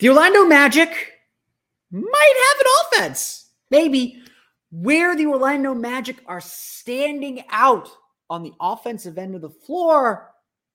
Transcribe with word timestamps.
The 0.00 0.08
Orlando 0.08 0.46
Magic 0.46 0.88
might 1.90 2.34
have 2.48 2.60
an 2.60 2.72
offense. 2.80 3.50
Maybe 3.70 4.22
where 4.70 5.14
the 5.14 5.26
Orlando 5.26 5.74
Magic 5.74 6.16
are 6.24 6.40
standing 6.40 7.44
out 7.50 7.86
on 8.30 8.42
the 8.42 8.52
offensive 8.58 9.18
end 9.18 9.34
of 9.34 9.42
the 9.42 9.50
floor. 9.50 10.30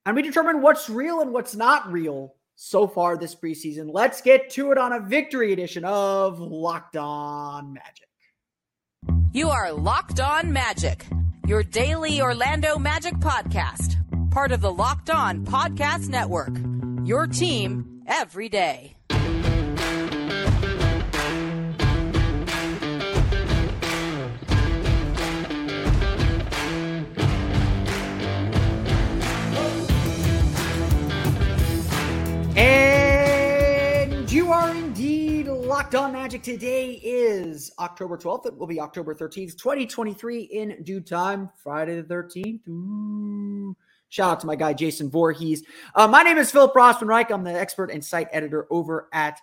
And 0.05 0.15
we 0.15 0.21
determine 0.21 0.61
what's 0.61 0.91
real 0.91 1.21
and 1.21 1.31
what's 1.33 1.55
not 1.55 1.91
real 1.91 2.35
so 2.55 2.88
far 2.88 3.17
this 3.17 3.33
preseason. 3.33 3.89
Let's 3.91 4.21
get 4.21 4.52
to 4.52 4.71
it 4.71 4.77
on 4.77 4.93
a 4.93 5.00
victory 5.00 5.54
edition 5.54 5.86
of 5.86 6.38
Locked 6.39 6.96
On 6.96 7.73
Magic. 7.73 8.10
You 9.34 9.50
are 9.50 9.73
Locked 9.73 10.20
On 10.20 10.54
Magic, 10.54 11.07
your 11.48 11.64
daily 11.64 12.21
Orlando 12.21 12.78
Magic 12.78 13.16
podcast, 13.16 13.96
part 14.30 14.52
of 14.52 14.62
the 14.62 14.71
Locked 14.71 15.10
On 15.10 15.44
Podcast 15.44 16.10
Network. 16.10 16.55
Your 17.07 17.26
team 17.26 17.95
every 18.07 18.49
day. 18.49 18.95
And 32.58 34.31
you 34.31 34.52
are 34.52 34.73
indeed 34.73 35.47
locked 35.47 35.95
on 35.95 36.13
magic. 36.13 36.41
Today 36.41 36.94
is 37.03 37.72
October 37.80 38.17
12th. 38.17 38.45
It 38.45 38.58
will 38.58 38.67
be 38.67 38.80
October 38.80 39.13
13th, 39.13 39.58
2023 39.58 40.41
in 40.44 40.83
due 40.83 41.02
time, 41.02 41.49
Friday 41.58 42.02
the 42.02 42.13
13th. 42.13 42.67
Ooh. 42.67 43.73
Mm. 43.73 43.84
Shout 44.09 44.31
out 44.31 44.39
to 44.41 44.47
my 44.47 44.55
guy, 44.55 44.73
Jason 44.73 45.09
Voorhees. 45.09 45.64
Uh, 45.94 46.08
my 46.08 46.23
name 46.23 46.38
is 46.38 46.52
Philip 46.52 46.73
Rossman-Reich. 46.73 47.31
I'm 47.31 47.44
the 47.44 47.53
expert 47.53 47.91
and 47.91 48.03
site 48.03 48.27
editor 48.31 48.67
over 48.69 49.09
at 49.11 49.39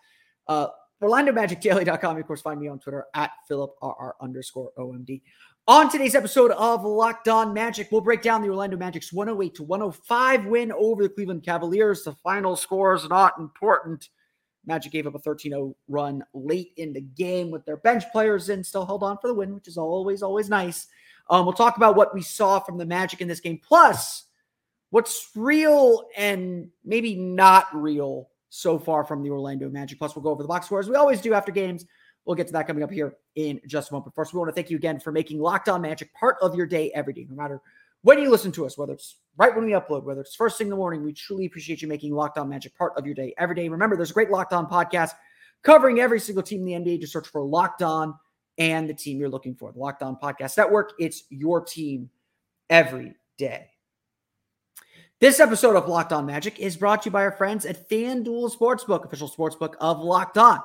uh, 0.46 0.68
OrlandoMagicDaily.com. 1.02 2.16
Of 2.16 2.26
course, 2.26 2.42
find 2.42 2.60
me 2.60 2.68
on 2.68 2.78
Twitter 2.78 3.06
at 3.14 3.32
PhilipRR 3.50 4.12
underscore 4.20 4.70
OMD. 4.78 5.20
On 5.68 5.90
today's 5.90 6.14
episode 6.14 6.50
of 6.52 6.84
Locked 6.84 7.28
On 7.28 7.52
Magic, 7.52 7.88
we'll 7.92 8.00
break 8.00 8.22
down 8.22 8.42
the 8.42 8.48
Orlando 8.48 8.76
Magic's 8.76 9.12
108 9.12 9.54
to 9.56 9.62
105 9.62 10.46
win 10.46 10.72
over 10.72 11.02
the 11.02 11.08
Cleveland 11.08 11.44
Cavaliers. 11.44 12.02
The 12.02 12.14
final 12.14 12.56
score 12.56 12.94
is 12.94 13.08
not 13.08 13.38
important. 13.38 14.08
Magic 14.66 14.92
gave 14.92 15.06
up 15.06 15.14
a 15.14 15.18
13 15.18 15.52
0 15.52 15.76
run 15.88 16.24
late 16.34 16.72
in 16.76 16.92
the 16.92 17.00
game 17.00 17.50
with 17.50 17.64
their 17.64 17.76
bench 17.76 18.04
players 18.12 18.48
in, 18.48 18.64
still 18.64 18.86
held 18.86 19.02
on 19.02 19.18
for 19.18 19.28
the 19.28 19.34
win, 19.34 19.54
which 19.54 19.68
is 19.68 19.76
always, 19.76 20.22
always 20.22 20.48
nice. 20.48 20.86
Um, 21.30 21.46
we'll 21.46 21.52
talk 21.52 21.76
about 21.76 21.96
what 21.96 22.14
we 22.14 22.22
saw 22.22 22.58
from 22.58 22.78
the 22.78 22.86
Magic 22.86 23.20
in 23.20 23.28
this 23.28 23.40
game, 23.40 23.60
plus 23.62 24.24
what's 24.92 25.30
real 25.34 26.06
and 26.18 26.68
maybe 26.84 27.16
not 27.16 27.66
real 27.72 28.28
so 28.50 28.78
far 28.78 29.04
from 29.04 29.22
the 29.22 29.30
Orlando 29.30 29.70
Magic. 29.70 29.98
Plus, 29.98 30.14
we'll 30.14 30.22
go 30.22 30.30
over 30.30 30.42
the 30.42 30.48
box 30.48 30.66
scores 30.66 30.88
we 30.88 30.94
always 30.94 31.22
do 31.22 31.32
after 31.32 31.50
games. 31.50 31.86
We'll 32.26 32.36
get 32.36 32.46
to 32.48 32.52
that 32.52 32.66
coming 32.66 32.84
up 32.84 32.90
here 32.90 33.14
in 33.34 33.58
just 33.66 33.90
a 33.90 33.94
moment. 33.94 34.14
First, 34.14 34.32
we 34.32 34.38
want 34.38 34.50
to 34.50 34.54
thank 34.54 34.70
you 34.70 34.76
again 34.76 35.00
for 35.00 35.10
making 35.10 35.40
Locked 35.40 35.70
On 35.70 35.80
Magic 35.80 36.12
part 36.14 36.36
of 36.42 36.54
your 36.54 36.66
day 36.66 36.92
every 36.94 37.14
day, 37.14 37.26
no 37.28 37.34
matter 37.34 37.60
when 38.02 38.18
you 38.18 38.30
listen 38.30 38.52
to 38.52 38.66
us, 38.66 38.76
whether 38.76 38.92
it's 38.92 39.16
right 39.38 39.56
when 39.56 39.64
we 39.64 39.72
upload, 39.72 40.04
whether 40.04 40.20
it's 40.20 40.36
first 40.36 40.58
thing 40.58 40.66
in 40.66 40.70
the 40.70 40.76
morning. 40.76 41.02
We 41.02 41.14
truly 41.14 41.46
appreciate 41.46 41.80
you 41.80 41.88
making 41.88 42.12
Locked 42.12 42.36
On 42.36 42.48
Magic 42.48 42.76
part 42.76 42.92
of 42.96 43.06
your 43.06 43.14
day 43.14 43.34
every 43.38 43.54
day. 43.54 43.68
Remember, 43.68 43.96
there's 43.96 44.10
a 44.10 44.14
great 44.14 44.30
Locked 44.30 44.52
On 44.52 44.66
podcast 44.66 45.12
covering 45.62 46.00
every 46.00 46.20
single 46.20 46.42
team 46.42 46.68
in 46.68 46.84
the 46.84 46.92
NBA. 46.92 47.00
Just 47.00 47.14
search 47.14 47.28
for 47.28 47.42
Locked 47.42 47.82
On 47.82 48.14
and 48.58 48.88
the 48.88 48.94
team 48.94 49.18
you're 49.18 49.30
looking 49.30 49.54
for. 49.54 49.72
The 49.72 49.78
Locked 49.78 50.02
On 50.02 50.16
Podcast 50.16 50.58
Network. 50.58 50.92
It's 50.98 51.24
your 51.30 51.64
team 51.64 52.10
every 52.68 53.14
day. 53.38 53.71
This 55.22 55.38
episode 55.38 55.76
of 55.76 55.86
Locked 55.86 56.12
On 56.12 56.26
Magic 56.26 56.58
is 56.58 56.76
brought 56.76 57.02
to 57.02 57.06
you 57.06 57.12
by 57.12 57.22
our 57.22 57.30
friends 57.30 57.64
at 57.64 57.88
FanDuel 57.88 58.50
Sportsbook, 58.56 59.04
official 59.04 59.30
sportsbook 59.30 59.74
of 59.80 60.00
Locked 60.00 60.36
On. 60.36 60.58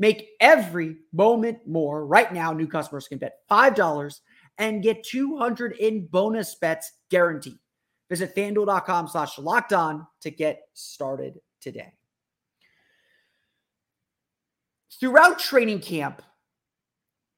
Make 0.00 0.30
every 0.40 0.96
moment 1.12 1.58
more. 1.64 2.04
Right 2.04 2.32
now, 2.32 2.52
new 2.52 2.66
customers 2.66 3.06
can 3.06 3.18
bet 3.18 3.36
$5 3.48 4.20
and 4.58 4.82
get 4.82 5.04
200 5.04 5.76
in 5.76 6.08
bonus 6.08 6.56
bets 6.56 6.90
guaranteed. 7.08 7.60
Visit 8.08 8.34
fanduel.com 8.34 9.06
slash 9.06 9.38
locked 9.38 9.72
on 9.72 10.04
to 10.22 10.32
get 10.32 10.60
started 10.74 11.38
today. 11.60 11.92
Throughout 14.98 15.38
training 15.38 15.82
camp, 15.82 16.20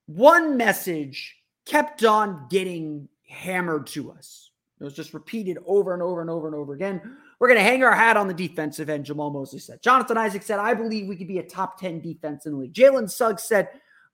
one 0.06 0.56
message 0.56 1.36
kept 1.66 2.02
on 2.02 2.46
getting 2.48 3.10
hammered 3.28 3.88
to 3.88 4.12
us. 4.12 4.51
It 4.82 4.84
was 4.84 4.94
just 4.94 5.14
repeated 5.14 5.58
over 5.64 5.94
and 5.94 6.02
over 6.02 6.20
and 6.20 6.28
over 6.28 6.48
and 6.48 6.56
over 6.56 6.74
again. 6.74 7.00
We're 7.38 7.46
going 7.46 7.60
to 7.60 7.64
hang 7.64 7.84
our 7.84 7.94
hat 7.94 8.16
on 8.16 8.26
the 8.26 8.34
defensive 8.34 8.90
end, 8.90 9.06
Jamahl 9.06 9.32
Mosley 9.32 9.60
said. 9.60 9.80
Jonathan 9.80 10.18
Isaac 10.18 10.42
said, 10.42 10.58
I 10.58 10.74
believe 10.74 11.06
we 11.06 11.14
could 11.14 11.28
be 11.28 11.38
a 11.38 11.42
top 11.44 11.78
10 11.78 12.00
defense 12.00 12.46
in 12.46 12.52
the 12.52 12.58
league. 12.58 12.74
Jalen 12.74 13.08
Suggs 13.08 13.44
said, 13.44 13.68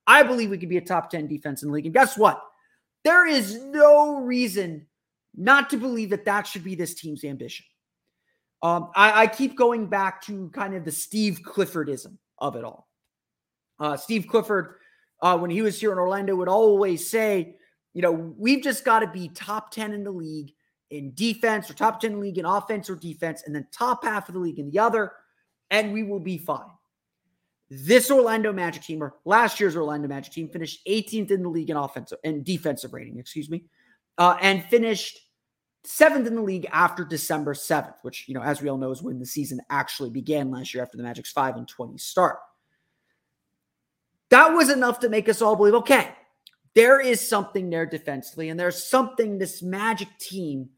I 0.06 0.22
believe 0.22 0.50
we 0.50 0.58
could 0.58 0.68
be 0.68 0.76
a 0.76 0.82
top 0.82 1.08
10 1.08 1.26
defense 1.26 1.62
in 1.62 1.68
the 1.68 1.74
league. 1.74 1.86
And 1.86 1.94
guess 1.94 2.18
what? 2.18 2.42
There 3.02 3.26
is 3.26 3.62
no 3.62 4.20
reason 4.20 4.86
not 5.34 5.70
to 5.70 5.78
believe 5.78 6.10
that 6.10 6.26
that 6.26 6.46
should 6.46 6.64
be 6.64 6.74
this 6.74 6.94
team's 6.94 7.24
ambition. 7.24 7.64
Um, 8.62 8.90
I, 8.94 9.22
I, 9.22 9.26
keep 9.26 9.56
going 9.56 9.86
back 9.86 10.20
to 10.26 10.50
kind 10.50 10.74
of 10.74 10.84
the 10.84 10.90
Steve 10.90 11.40
Cliffordism 11.44 12.18
of 12.38 12.56
it 12.56 12.64
all. 12.64 12.88
Uh, 13.78 13.96
Steve 13.96 14.26
Clifford, 14.26 14.74
uh, 15.22 15.38
when 15.38 15.50
he 15.50 15.62
was 15.62 15.80
here 15.80 15.92
in 15.92 15.98
Orlando, 15.98 16.34
would 16.34 16.48
always 16.48 17.08
say, 17.08 17.54
you 17.94 18.02
know, 18.02 18.12
we've 18.12 18.62
just 18.62 18.84
got 18.84 19.00
to 19.00 19.06
be 19.06 19.28
top 19.28 19.70
10 19.70 19.92
in 19.92 20.02
the 20.02 20.10
league 20.10 20.52
in 20.90 21.12
defense 21.14 21.70
or 21.70 21.74
top 21.74 22.00
10 22.00 22.20
league 22.20 22.38
in 22.38 22.44
offense 22.44 22.88
or 22.88 22.96
defense, 22.96 23.42
and 23.44 23.54
then 23.54 23.66
top 23.72 24.04
half 24.04 24.28
of 24.28 24.34
the 24.34 24.40
league 24.40 24.58
in 24.58 24.70
the 24.70 24.78
other, 24.78 25.12
and 25.70 25.92
we 25.92 26.02
will 26.02 26.20
be 26.20 26.38
fine. 26.38 26.70
This 27.70 28.10
Orlando 28.10 28.52
Magic 28.52 28.82
team, 28.82 29.02
or 29.02 29.16
last 29.24 29.60
year's 29.60 29.76
Orlando 29.76 30.08
Magic 30.08 30.32
team, 30.32 30.48
finished 30.48 30.86
18th 30.86 31.30
in 31.30 31.42
the 31.42 31.48
league 31.50 31.68
in 31.68 31.76
offensive 31.76 32.18
and 32.24 32.44
defensive 32.44 32.94
rating, 32.94 33.18
excuse 33.18 33.50
me, 33.50 33.64
uh, 34.16 34.36
and 34.40 34.64
finished 34.64 35.18
seventh 35.84 36.26
in 36.26 36.34
the 36.34 36.42
league 36.42 36.66
after 36.72 37.04
December 37.04 37.54
7th, 37.54 37.94
which, 38.02 38.26
you 38.26 38.34
know, 38.34 38.42
as 38.42 38.62
we 38.62 38.68
all 38.68 38.78
know, 38.78 38.90
is 38.90 39.02
when 39.02 39.18
the 39.18 39.26
season 39.26 39.60
actually 39.70 40.10
began 40.10 40.50
last 40.50 40.72
year 40.72 40.82
after 40.82 40.96
the 40.96 41.02
Magic's 41.02 41.30
5 41.30 41.56
and 41.56 41.68
20 41.68 41.98
start. 41.98 42.38
That 44.30 44.48
was 44.48 44.70
enough 44.70 45.00
to 45.00 45.08
make 45.08 45.28
us 45.28 45.40
all 45.40 45.56
believe 45.56 45.74
okay, 45.74 46.10
there 46.74 47.00
is 47.00 47.26
something 47.26 47.70
there 47.70 47.86
defensively, 47.86 48.48
and 48.48 48.58
there's 48.58 48.82
something 48.82 49.38
this 49.38 49.62
Magic 49.62 50.08
team 50.18 50.70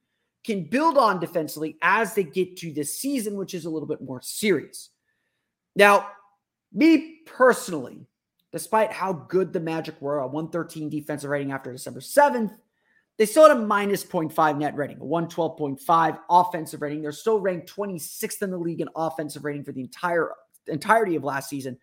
can 0.44 0.64
build 0.64 0.96
on 0.96 1.20
defensively 1.20 1.76
as 1.82 2.14
they 2.14 2.24
get 2.24 2.56
to 2.58 2.72
this 2.72 2.98
season, 2.98 3.36
which 3.36 3.54
is 3.54 3.64
a 3.64 3.70
little 3.70 3.88
bit 3.88 4.00
more 4.00 4.22
serious. 4.22 4.90
Now, 5.76 6.08
me 6.72 7.20
personally, 7.26 8.06
despite 8.52 8.92
how 8.92 9.12
good 9.12 9.52
the 9.52 9.60
Magic 9.60 10.00
were, 10.00 10.18
a 10.18 10.26
113 10.26 10.88
defensive 10.88 11.30
rating 11.30 11.52
after 11.52 11.72
December 11.72 12.00
7th, 12.00 12.56
they 13.18 13.26
still 13.26 13.46
had 13.46 13.56
a 13.56 13.60
minus 13.60 14.02
0.5 14.02 14.58
net 14.58 14.74
rating, 14.76 14.96
a 14.96 15.04
112.5 15.04 16.18
offensive 16.30 16.80
rating. 16.80 17.02
They're 17.02 17.12
still 17.12 17.38
ranked 17.38 17.74
26th 17.74 18.42
in 18.42 18.50
the 18.50 18.56
league 18.56 18.80
in 18.80 18.88
offensive 18.96 19.44
rating 19.44 19.64
for 19.64 19.72
the 19.72 19.82
entire 19.82 20.30
entirety 20.66 21.16
of 21.16 21.24
last 21.24 21.50
season. 21.50 21.76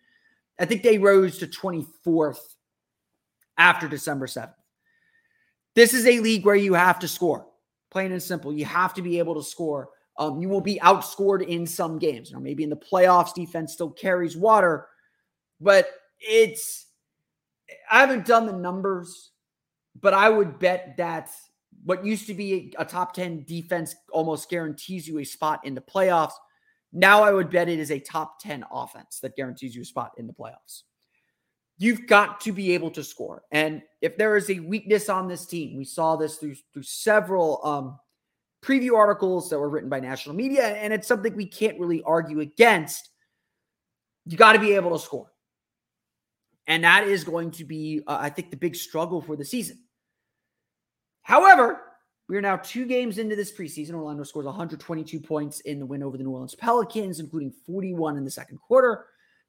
I 0.58 0.64
think 0.64 0.82
they 0.82 0.98
rose 0.98 1.38
to 1.38 1.46
24th 1.46 2.40
after 3.56 3.86
December 3.86 4.26
7th. 4.26 4.54
This 5.76 5.94
is 5.94 6.06
a 6.06 6.18
league 6.18 6.44
where 6.44 6.56
you 6.56 6.74
have 6.74 6.98
to 7.00 7.08
score. 7.08 7.46
Plain 7.90 8.12
and 8.12 8.22
simple. 8.22 8.52
You 8.52 8.64
have 8.64 8.94
to 8.94 9.02
be 9.02 9.18
able 9.18 9.34
to 9.34 9.42
score. 9.42 9.90
Um, 10.18 10.40
you 10.40 10.48
will 10.48 10.60
be 10.60 10.80
outscored 10.80 11.46
in 11.46 11.66
some 11.66 11.98
games. 11.98 12.32
Or 12.32 12.40
maybe 12.40 12.64
in 12.64 12.70
the 12.70 12.76
playoffs, 12.76 13.34
defense 13.34 13.72
still 13.72 13.90
carries 13.90 14.36
water, 14.36 14.88
but 15.60 15.88
it's. 16.20 16.86
I 17.90 18.00
haven't 18.00 18.26
done 18.26 18.46
the 18.46 18.52
numbers, 18.52 19.30
but 20.00 20.14
I 20.14 20.28
would 20.28 20.58
bet 20.58 20.96
that 20.96 21.30
what 21.84 22.04
used 22.04 22.26
to 22.26 22.34
be 22.34 22.74
a 22.78 22.84
top 22.84 23.14
10 23.14 23.44
defense 23.44 23.94
almost 24.10 24.50
guarantees 24.50 25.06
you 25.06 25.18
a 25.18 25.24
spot 25.24 25.64
in 25.64 25.74
the 25.74 25.80
playoffs. 25.80 26.32
Now 26.92 27.22
I 27.22 27.32
would 27.32 27.50
bet 27.50 27.68
it 27.68 27.78
is 27.78 27.90
a 27.90 28.00
top 28.00 28.40
10 28.40 28.64
offense 28.72 29.20
that 29.20 29.36
guarantees 29.36 29.74
you 29.76 29.82
a 29.82 29.84
spot 29.84 30.12
in 30.16 30.26
the 30.26 30.32
playoffs. 30.32 30.82
You've 31.78 32.06
got 32.06 32.40
to 32.42 32.52
be 32.52 32.72
able 32.72 32.90
to 32.90 33.04
score. 33.04 33.42
And 33.52 33.82
if 34.00 34.18
there 34.18 34.36
is 34.36 34.50
a 34.50 34.58
weakness 34.58 35.08
on 35.08 35.28
this 35.28 35.46
team, 35.46 35.76
we 35.76 35.84
saw 35.84 36.16
this 36.16 36.36
through 36.36 36.56
through 36.72 36.82
several 36.82 37.64
um, 37.64 37.98
preview 38.62 38.96
articles 38.96 39.48
that 39.50 39.58
were 39.58 39.68
written 39.68 39.88
by 39.88 40.00
national 40.00 40.34
media, 40.34 40.66
and 40.66 40.92
it's 40.92 41.06
something 41.06 41.34
we 41.36 41.46
can't 41.46 41.78
really 41.78 42.02
argue 42.02 42.40
against. 42.40 43.10
You 44.26 44.36
got 44.36 44.54
to 44.54 44.58
be 44.58 44.74
able 44.74 44.90
to 44.90 45.02
score. 45.02 45.32
And 46.66 46.84
that 46.84 47.06
is 47.08 47.24
going 47.24 47.52
to 47.52 47.64
be, 47.64 48.02
uh, 48.06 48.18
I 48.20 48.28
think, 48.28 48.50
the 48.50 48.56
big 48.56 48.76
struggle 48.76 49.22
for 49.22 49.36
the 49.36 49.44
season. 49.44 49.78
However, 51.22 51.80
we 52.28 52.36
are 52.36 52.42
now 52.42 52.56
two 52.56 52.84
games 52.84 53.16
into 53.16 53.34
this 53.36 53.52
preseason. 53.52 53.94
Orlando 53.94 54.22
scores 54.22 54.44
122 54.44 55.18
points 55.18 55.60
in 55.60 55.78
the 55.78 55.86
win 55.86 56.02
over 56.02 56.18
the 56.18 56.24
New 56.24 56.30
Orleans 56.30 56.54
Pelicans, 56.54 57.20
including 57.20 57.52
41 57.66 58.18
in 58.18 58.24
the 58.24 58.30
second 58.30 58.58
quarter. 58.58 59.06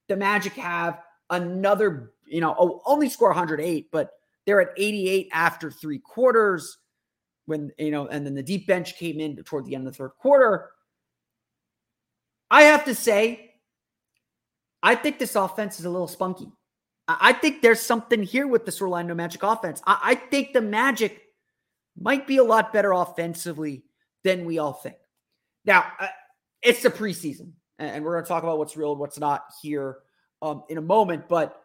The 0.07 0.15
Magic 0.15 0.53
have 0.53 1.01
another, 1.29 2.13
you 2.29 2.41
know, 2.41 2.81
only 2.85 3.09
score 3.09 3.29
108, 3.29 3.89
but 3.91 4.11
they're 4.45 4.61
at 4.61 4.69
88 4.77 5.29
after 5.31 5.71
three 5.71 5.99
quarters 5.99 6.77
when, 7.45 7.71
you 7.77 7.91
know, 7.91 8.07
and 8.07 8.25
then 8.25 8.35
the 8.35 8.43
deep 8.43 8.67
bench 8.67 8.97
came 8.97 9.19
in 9.19 9.35
toward 9.43 9.65
the 9.65 9.75
end 9.75 9.87
of 9.87 9.93
the 9.93 9.97
third 9.97 10.11
quarter. 10.19 10.69
I 12.51 12.63
have 12.63 12.85
to 12.85 12.95
say, 12.95 13.51
I 14.81 14.95
think 14.95 15.19
this 15.19 15.35
offense 15.35 15.79
is 15.79 15.85
a 15.85 15.89
little 15.89 16.07
spunky. 16.07 16.51
I 17.07 17.33
think 17.33 17.61
there's 17.61 17.79
something 17.79 18.21
here 18.21 18.47
with 18.47 18.65
this 18.65 18.81
Orlando 18.81 19.15
Magic 19.15 19.41
offense. 19.41 19.81
I, 19.85 19.99
I 20.03 20.15
think 20.15 20.53
the 20.53 20.61
Magic 20.61 21.19
might 21.99 22.27
be 22.27 22.37
a 22.37 22.43
lot 22.43 22.71
better 22.71 22.91
offensively 22.93 23.83
than 24.23 24.45
we 24.45 24.59
all 24.59 24.73
think. 24.73 24.95
Now, 25.65 25.85
uh, 25.99 26.07
it's 26.61 26.83
the 26.83 26.89
preseason, 26.89 27.53
and 27.79 28.03
we're 28.05 28.13
going 28.13 28.23
to 28.23 28.27
talk 28.27 28.43
about 28.43 28.59
what's 28.59 28.77
real 28.77 28.91
and 28.91 28.99
what's 28.99 29.19
not 29.19 29.45
here 29.61 29.97
um, 30.41 30.63
in 30.69 30.77
a 30.77 30.81
moment. 30.81 31.27
But 31.27 31.59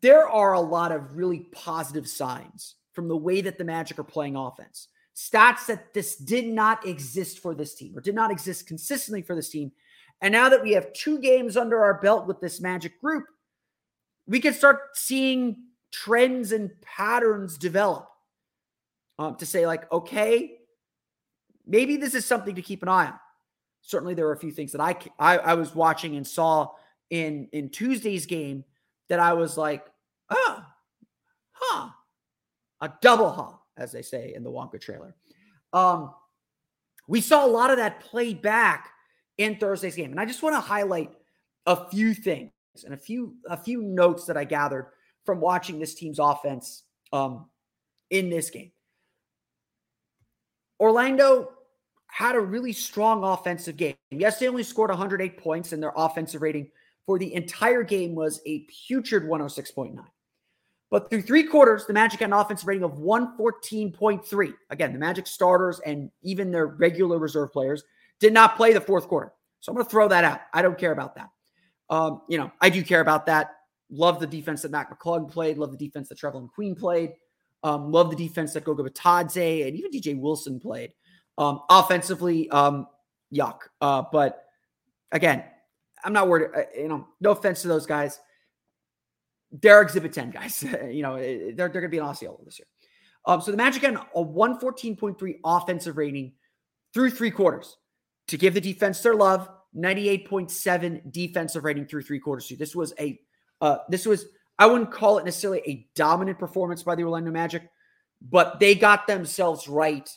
there 0.00 0.28
are 0.28 0.54
a 0.54 0.60
lot 0.60 0.92
of 0.92 1.16
really 1.16 1.40
positive 1.52 2.08
signs 2.08 2.76
from 2.92 3.08
the 3.08 3.16
way 3.16 3.40
that 3.40 3.58
the 3.58 3.64
Magic 3.64 3.98
are 3.98 4.04
playing 4.04 4.36
offense. 4.36 4.88
Stats 5.14 5.66
that 5.66 5.92
this 5.92 6.16
did 6.16 6.46
not 6.46 6.86
exist 6.86 7.40
for 7.40 7.54
this 7.54 7.74
team 7.74 7.96
or 7.96 8.00
did 8.00 8.14
not 8.14 8.30
exist 8.30 8.66
consistently 8.66 9.22
for 9.22 9.34
this 9.34 9.50
team. 9.50 9.72
And 10.20 10.32
now 10.32 10.48
that 10.48 10.62
we 10.62 10.72
have 10.72 10.92
two 10.92 11.18
games 11.18 11.56
under 11.56 11.82
our 11.82 12.00
belt 12.00 12.26
with 12.26 12.40
this 12.40 12.60
Magic 12.60 13.00
group, 13.00 13.24
we 14.26 14.40
can 14.40 14.54
start 14.54 14.78
seeing 14.94 15.56
trends 15.90 16.52
and 16.52 16.70
patterns 16.80 17.58
develop 17.58 18.08
um, 19.18 19.36
to 19.36 19.46
say, 19.46 19.66
like, 19.66 19.90
okay, 19.92 20.58
maybe 21.66 21.96
this 21.96 22.14
is 22.14 22.24
something 22.24 22.54
to 22.54 22.62
keep 22.62 22.82
an 22.82 22.88
eye 22.88 23.06
on. 23.06 23.18
Certainly, 23.82 24.14
there 24.14 24.28
are 24.28 24.32
a 24.32 24.38
few 24.38 24.52
things 24.52 24.72
that 24.72 24.80
I, 24.80 24.96
I, 25.18 25.38
I 25.38 25.54
was 25.54 25.74
watching 25.74 26.16
and 26.16 26.26
saw 26.26 26.70
in 27.10 27.48
in 27.52 27.68
Tuesday's 27.68 28.26
game 28.26 28.64
that 29.08 29.20
I 29.20 29.32
was 29.34 29.56
like, 29.56 29.84
oh, 30.30 30.64
huh, 31.52 31.88
a 32.80 32.92
double 33.00 33.30
huh, 33.30 33.56
as 33.76 33.92
they 33.92 34.02
say 34.02 34.32
in 34.34 34.42
the 34.42 34.50
Wonka 34.50 34.80
trailer. 34.80 35.14
Um, 35.72 36.12
we 37.08 37.20
saw 37.20 37.44
a 37.44 37.48
lot 37.48 37.70
of 37.70 37.78
that 37.78 38.00
play 38.00 38.34
back 38.34 38.90
in 39.38 39.56
Thursday's 39.56 39.96
game, 39.96 40.10
and 40.10 40.20
I 40.20 40.24
just 40.24 40.42
want 40.42 40.54
to 40.56 40.60
highlight 40.60 41.12
a 41.66 41.88
few 41.90 42.14
things 42.14 42.50
and 42.84 42.94
a 42.94 42.96
few 42.96 43.36
a 43.48 43.56
few 43.56 43.82
notes 43.82 44.26
that 44.26 44.36
I 44.36 44.44
gathered 44.44 44.86
from 45.24 45.40
watching 45.40 45.78
this 45.78 45.94
team's 45.94 46.18
offense 46.18 46.84
um, 47.12 47.48
in 48.10 48.30
this 48.30 48.50
game. 48.50 48.72
Orlando 50.80 51.50
had 52.08 52.34
a 52.34 52.40
really 52.40 52.72
strong 52.72 53.24
offensive 53.24 53.76
game. 53.76 53.94
Yes, 54.10 54.38
they 54.38 54.48
only 54.48 54.64
scored 54.64 54.90
108 54.90 55.38
points, 55.38 55.72
and 55.72 55.82
their 55.82 55.92
offensive 55.96 56.42
rating 56.42 56.70
for 57.06 57.18
the 57.18 57.34
entire 57.34 57.82
game 57.82 58.14
was 58.14 58.40
a 58.46 58.66
putrid 58.86 59.24
106.9. 59.24 59.98
But 60.90 61.08
through 61.08 61.22
three 61.22 61.44
quarters, 61.44 61.86
the 61.86 61.94
Magic 61.94 62.20
had 62.20 62.28
an 62.28 62.34
offensive 62.34 62.68
rating 62.68 62.84
of 62.84 62.92
114.3. 62.92 64.52
Again, 64.68 64.92
the 64.92 64.98
Magic 64.98 65.26
starters 65.26 65.80
and 65.86 66.10
even 66.22 66.50
their 66.50 66.66
regular 66.66 67.18
reserve 67.18 67.50
players 67.50 67.82
did 68.20 68.34
not 68.34 68.56
play 68.56 68.74
the 68.74 68.80
fourth 68.80 69.08
quarter. 69.08 69.32
So 69.60 69.72
I'm 69.72 69.76
going 69.76 69.86
to 69.86 69.90
throw 69.90 70.08
that 70.08 70.24
out. 70.24 70.40
I 70.52 70.60
don't 70.60 70.76
care 70.76 70.92
about 70.92 71.14
that. 71.14 71.30
Um, 71.88 72.22
you 72.28 72.36
know, 72.36 72.52
I 72.60 72.68
do 72.68 72.82
care 72.82 73.00
about 73.00 73.26
that. 73.26 73.52
Love 73.90 74.20
the 74.20 74.26
defense 74.26 74.62
that 74.62 74.70
Mac 74.70 74.90
McClung 74.90 75.30
played. 75.30 75.56
Love 75.56 75.70
the 75.70 75.78
defense 75.78 76.08
that 76.10 76.18
Trevelin 76.18 76.50
Queen 76.50 76.74
played. 76.74 77.12
Um, 77.62 77.90
love 77.90 78.10
the 78.10 78.16
defense 78.16 78.52
that 78.54 78.64
Goga 78.64 78.82
Bitadze 78.82 79.66
and 79.66 79.76
even 79.76 79.90
DJ 79.90 80.18
Wilson 80.18 80.60
played. 80.60 80.92
Um, 81.38 81.60
offensively, 81.70 82.50
um, 82.50 82.86
yuck. 83.34 83.60
Uh, 83.80 84.02
but 84.12 84.44
again, 85.10 85.44
I'm 86.04 86.12
not 86.12 86.28
worried. 86.28 86.50
Uh, 86.56 86.62
you 86.76 86.88
know, 86.88 87.06
no 87.20 87.30
offense 87.30 87.62
to 87.62 87.68
those 87.68 87.86
guys. 87.86 88.20
They're 89.50 89.82
Exhibit 89.82 90.12
10 90.12 90.30
guys. 90.30 90.62
you 90.90 91.02
know, 91.02 91.16
they're, 91.18 91.52
they're 91.54 91.68
going 91.68 91.82
to 91.82 91.88
be 91.88 91.98
an 91.98 92.04
Osceola 92.04 92.38
this 92.44 92.58
year. 92.58 92.66
Um, 93.26 93.40
so 93.40 93.50
the 93.50 93.56
Magic 93.56 93.82
had 93.82 93.94
a 93.94 94.24
114.3 94.24 95.34
offensive 95.44 95.96
rating 95.96 96.32
through 96.92 97.10
three 97.10 97.30
quarters 97.30 97.76
to 98.28 98.36
give 98.36 98.54
the 98.54 98.60
defense 98.60 99.00
their 99.00 99.14
love 99.14 99.48
98.7 99.76 101.12
defensive 101.12 101.64
rating 101.64 101.86
through 101.86 102.02
three 102.02 102.18
quarters. 102.18 102.48
So 102.48 102.56
This 102.56 102.74
was 102.74 102.92
a 102.98 103.18
uh, 103.60 103.78
this 103.88 104.06
was 104.06 104.26
I 104.58 104.66
wouldn't 104.66 104.90
call 104.90 105.18
it 105.18 105.24
necessarily 105.24 105.62
a 105.66 105.88
dominant 105.94 106.38
performance 106.38 106.82
by 106.82 106.94
the 106.94 107.04
Orlando 107.04 107.30
Magic, 107.30 107.68
but 108.20 108.60
they 108.60 108.74
got 108.74 109.06
themselves 109.06 109.68
right 109.68 110.08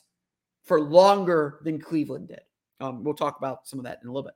for 0.64 0.82
longer 0.82 1.60
than 1.64 1.80
Cleveland 1.80 2.30
did. 2.30 2.42
Um, 2.82 3.04
we'll 3.04 3.14
talk 3.14 3.38
about 3.38 3.68
some 3.68 3.80
of 3.80 3.86
that 3.86 4.00
in 4.02 4.10
a 4.10 4.12
little 4.12 4.24
bit. 4.24 4.34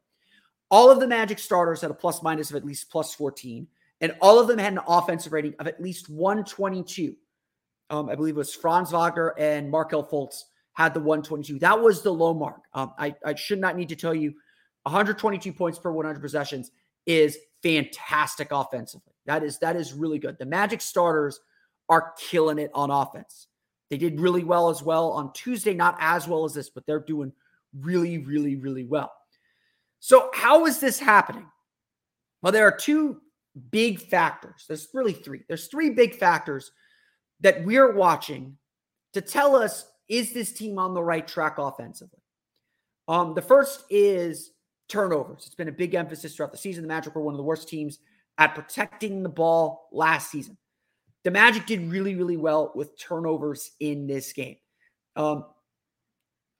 All 0.71 0.91
of 0.91 0.99
the 0.99 1.07
Magic 1.07 1.39
starters 1.39 1.81
had 1.81 1.91
a 1.91 1.95
plus 1.95 2.21
minus 2.21 2.49
of 2.49 2.55
at 2.55 2.65
least 2.65 2.91
plus 2.91 3.13
14, 3.15 3.67
and 4.01 4.15
all 4.21 4.39
of 4.39 4.47
them 4.47 4.59
had 4.59 4.73
an 4.73 4.79
offensive 4.87 5.33
rating 5.33 5.55
of 5.59 5.67
at 5.67 5.81
least 5.81 6.09
122. 6.09 7.15
Um, 7.89 8.09
I 8.09 8.15
believe 8.15 8.35
it 8.35 8.37
was 8.37 8.53
Franz 8.53 8.91
Wagner 8.91 9.33
and 9.37 9.69
Markelle 9.69 10.05
Fultz 10.05 10.43
had 10.73 10.93
the 10.93 10.99
122. 10.99 11.59
That 11.59 11.81
was 11.81 12.01
the 12.01 12.13
low 12.13 12.33
mark. 12.33 12.61
Um, 12.73 12.93
I, 12.97 13.15
I 13.25 13.35
should 13.35 13.59
not 13.59 13.75
need 13.75 13.89
to 13.89 13.95
tell 13.95 14.13
you 14.13 14.33
122 14.83 15.51
points 15.51 15.79
per 15.79 15.91
100 15.91 16.21
possessions 16.21 16.71
is 17.05 17.37
fantastic 17.63 18.49
offensively. 18.51 19.13
That 19.25 19.43
is 19.43 19.59
that 19.59 19.75
is 19.75 19.93
really 19.93 20.19
good. 20.19 20.37
The 20.37 20.45
Magic 20.45 20.81
starters 20.81 21.39
are 21.89 22.13
killing 22.17 22.59
it 22.59 22.71
on 22.73 22.91
offense. 22.91 23.47
They 23.89 23.97
did 23.97 24.19
really 24.19 24.43
well 24.43 24.69
as 24.69 24.83
well 24.83 25.11
on 25.11 25.33
Tuesday, 25.33 25.73
not 25.73 25.97
as 25.99 26.27
well 26.27 26.45
as 26.45 26.53
this, 26.53 26.69
but 26.69 26.85
they're 26.85 26.99
doing 26.99 27.33
really, 27.79 28.19
really, 28.19 28.55
really 28.55 28.85
well. 28.85 29.11
So, 29.99 30.29
how 30.33 30.65
is 30.65 30.79
this 30.79 30.99
happening? 30.99 31.45
Well, 32.41 32.53
there 32.53 32.67
are 32.67 32.75
two 32.75 33.21
big 33.71 33.99
factors. 33.99 34.65
There's 34.67 34.87
really 34.93 35.13
three. 35.13 35.41
There's 35.47 35.67
three 35.67 35.89
big 35.89 36.15
factors 36.15 36.71
that 37.41 37.63
we're 37.63 37.93
watching 37.93 38.57
to 39.13 39.21
tell 39.21 39.55
us 39.55 39.85
is 40.07 40.33
this 40.33 40.51
team 40.51 40.79
on 40.79 40.93
the 40.93 41.03
right 41.03 41.27
track 41.27 41.57
offensively? 41.57 42.19
Um, 43.07 43.33
the 43.35 43.41
first 43.41 43.83
is 43.89 44.51
turnovers. 44.87 45.43
It's 45.45 45.55
been 45.55 45.67
a 45.67 45.73
big 45.73 45.93
emphasis 45.93 46.35
throughout 46.35 46.51
the 46.51 46.57
season. 46.57 46.83
The 46.83 46.87
Magic 46.87 47.15
were 47.15 47.21
one 47.21 47.33
of 47.33 47.37
the 47.37 47.43
worst 47.43 47.69
teams 47.69 47.99
at 48.37 48.55
protecting 48.55 49.21
the 49.21 49.29
ball 49.29 49.87
last 49.91 50.31
season. 50.31 50.57
The 51.23 51.31
Magic 51.31 51.65
did 51.65 51.91
really, 51.91 52.15
really 52.15 52.37
well 52.37 52.71
with 52.73 52.97
turnovers 52.97 53.71
in 53.79 54.07
this 54.07 54.33
game. 54.33 54.57
Um, 55.15 55.45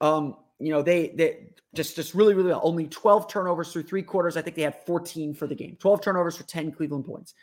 um, 0.00 0.36
you 0.60 0.70
know, 0.70 0.82
they 0.82 1.08
they 1.08 1.52
just 1.74 1.96
just 1.96 2.14
really, 2.14 2.34
really 2.34 2.50
well. 2.50 2.60
Only 2.62 2.86
12 2.86 3.28
turnovers 3.28 3.72
through 3.72 3.84
three 3.84 4.02
quarters. 4.02 4.36
I 4.36 4.42
think 4.42 4.56
they 4.56 4.62
had 4.62 4.84
14 4.86 5.34
for 5.34 5.46
the 5.46 5.54
game. 5.54 5.76
12 5.80 6.02
turnovers 6.02 6.36
for 6.36 6.44
10 6.44 6.72
Cleveland 6.72 7.04
points. 7.04 7.34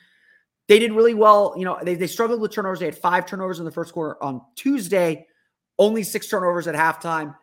They 0.68 0.80
did 0.80 0.92
really 0.92 1.14
well. 1.14 1.54
You 1.58 1.66
know, 1.66 1.80
they, 1.82 1.96
they 1.96 2.08
struggled 2.08 2.42
with 2.42 2.52
turnovers. 2.52 2.80
They 2.80 2.86
had 2.86 2.98
five 2.98 3.26
turnovers 3.26 3.60
in 3.60 3.66
the 3.66 3.72
first 3.72 3.94
quarter 3.94 4.22
on 4.22 4.42
Tuesday, 4.56 5.28
only 5.80 6.04
six 6.04 6.28
turnovers 6.28 6.68
at 6.68 6.76
halftime. 6.76 7.36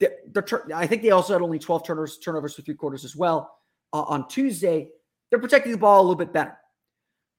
The, 0.00 0.10
the, 0.32 0.62
I 0.74 0.86
think 0.86 1.02
they 1.02 1.10
also 1.10 1.34
had 1.34 1.42
only 1.42 1.58
12 1.58 1.86
turnovers, 1.86 2.18
turnovers 2.18 2.54
for 2.54 2.62
three 2.62 2.74
quarters 2.74 3.04
as 3.04 3.14
well 3.14 3.58
uh, 3.92 4.02
on 4.02 4.26
Tuesday. 4.28 4.88
They're 5.30 5.38
protecting 5.38 5.72
the 5.72 5.78
ball 5.78 6.00
a 6.00 6.02
little 6.02 6.16
bit 6.16 6.32
better. 6.32 6.56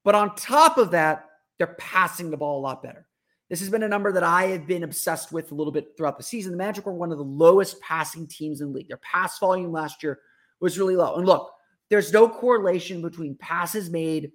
But 0.03 0.15
on 0.15 0.35
top 0.35 0.77
of 0.77 0.91
that, 0.91 1.25
they're 1.57 1.75
passing 1.79 2.29
the 2.29 2.37
ball 2.37 2.59
a 2.59 2.61
lot 2.61 2.83
better. 2.83 3.07
This 3.53 3.59
has 3.59 3.69
been 3.69 3.83
a 3.83 3.87
number 3.87 4.11
that 4.11 4.23
I 4.23 4.45
have 4.45 4.65
been 4.65 4.81
obsessed 4.81 5.31
with 5.31 5.51
a 5.51 5.53
little 5.53 5.71
bit 5.71 5.95
throughout 5.95 6.17
the 6.17 6.23
season. 6.23 6.53
The 6.53 6.57
Magic 6.57 6.87
were 6.87 6.91
one 6.91 7.11
of 7.11 7.19
the 7.19 7.23
lowest 7.23 7.79
passing 7.81 8.25
teams 8.25 8.61
in 8.61 8.69
the 8.69 8.73
league. 8.73 8.87
Their 8.87 8.97
pass 8.97 9.37
volume 9.37 9.71
last 9.71 10.01
year 10.01 10.21
was 10.59 10.79
really 10.79 10.95
low. 10.95 11.17
And 11.17 11.27
look, 11.27 11.51
there's 11.87 12.11
no 12.11 12.27
correlation 12.27 12.99
between 13.03 13.35
passes 13.35 13.91
made 13.91 14.31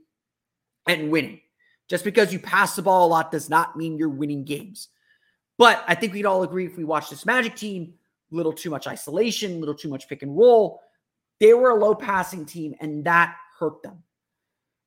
and 0.87 1.11
winning. 1.11 1.41
Just 1.89 2.05
because 2.05 2.33
you 2.33 2.39
pass 2.39 2.77
the 2.77 2.83
ball 2.83 3.09
a 3.09 3.11
lot 3.11 3.33
does 3.33 3.51
not 3.51 3.77
mean 3.77 3.99
you're 3.99 4.09
winning 4.09 4.45
games. 4.45 4.87
But 5.57 5.83
I 5.89 5.97
think 5.97 6.13
we'd 6.13 6.25
all 6.25 6.45
agree 6.45 6.67
if 6.67 6.77
we 6.77 6.85
watch 6.85 7.11
this 7.11 7.27
Magic 7.27 7.57
team, 7.57 7.95
little 8.31 8.53
too 8.53 8.71
much 8.71 8.87
isolation, 8.87 9.59
little 9.59 9.75
too 9.75 9.89
much 9.89 10.09
pick 10.09 10.23
and 10.23 10.39
roll. 10.39 10.81
They 11.41 11.55
were 11.55 11.71
a 11.71 11.75
low 11.75 11.97
passing 11.97 12.47
team, 12.47 12.77
and 12.79 13.03
that 13.03 13.35
hurt 13.59 13.83
them. 13.83 14.01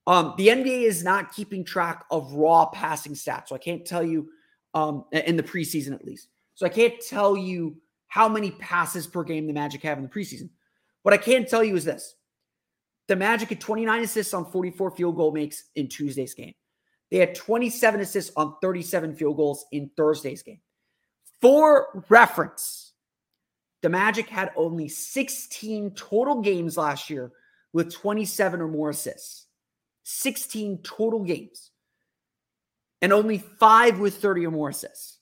Um, 0.08 0.34
the 0.38 0.48
NBA 0.48 0.84
is 0.84 1.04
not 1.04 1.34
keeping 1.34 1.64
track 1.64 2.06
of 2.10 2.34
raw 2.34 2.66
passing 2.68 3.14
stats, 3.14 3.50
so 3.50 3.56
I 3.56 3.60
can't 3.60 3.86
tell 3.86 4.04
you 4.04 4.30
um, 4.74 5.06
in 5.12 5.38
the 5.38 5.44
preseason 5.44 5.94
at 5.94 6.06
least. 6.06 6.30
So 6.56 6.66
I 6.66 6.70
can't 6.70 7.00
tell 7.08 7.38
you 7.38 7.78
how 8.08 8.28
many 8.28 8.52
passes 8.52 9.08
per 9.08 9.24
game 9.24 9.48
the 9.48 9.54
Magic 9.54 9.84
have 9.84 9.98
in 9.98 10.04
the 10.04 10.10
preseason. 10.10 10.50
What 11.04 11.14
I 11.14 11.18
can 11.18 11.46
tell 11.46 11.64
you 11.64 11.76
is 11.76 11.86
this: 11.86 12.16
the 13.08 13.16
Magic 13.16 13.50
had 13.50 13.62
29 13.62 14.04
assists 14.04 14.34
on 14.34 14.52
44 14.52 14.92
field 14.92 15.16
goal 15.16 15.32
makes 15.32 15.66
in 15.76 15.88
Tuesday's 15.88 16.34
game. 16.34 16.54
They 17.12 17.18
had 17.18 17.36
27 17.36 18.02
assists 18.02 18.32
on 18.36 18.56
37 18.62 19.16
field 19.16 19.36
goals 19.36 19.66
in 19.72 19.92
Thursday's 19.98 20.44
game. 20.44 20.62
For 21.42 22.06
reference, 22.10 22.94
the 23.82 23.90
Magic 23.90 24.30
had 24.30 24.52
only 24.56 24.88
16 24.88 25.92
total 25.92 26.42
games 26.42 26.78
last 26.78 27.10
year 27.10 27.32
with 27.74 27.92
27 27.92 28.62
or 28.62 28.68
more 28.68 28.92
assists. 28.92 29.48
16 30.04 30.80
total 30.84 31.24
games 31.24 31.72
and 33.02 33.12
only 33.12 33.38
five 33.38 34.00
with 34.00 34.18
30 34.18 34.48
or 34.48 34.52
more 34.52 34.70
assists. 34.70 35.20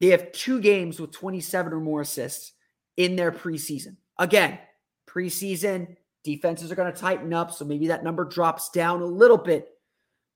They 0.00 0.08
have 0.08 0.32
two 0.32 0.60
games 0.60 1.00
with 1.00 1.12
27 1.12 1.72
or 1.72 1.80
more 1.80 2.02
assists 2.02 2.52
in 2.96 3.16
their 3.16 3.32
preseason. 3.32 3.96
Again, 4.18 4.58
preseason 5.08 5.96
defenses 6.24 6.70
are 6.70 6.76
going 6.76 6.92
to 6.92 6.98
tighten 6.98 7.32
up, 7.32 7.52
so 7.52 7.64
maybe 7.64 7.88
that 7.88 8.04
number 8.04 8.24
drops 8.24 8.70
down 8.70 9.00
a 9.00 9.06
little 9.06 9.38
bit. 9.38 9.68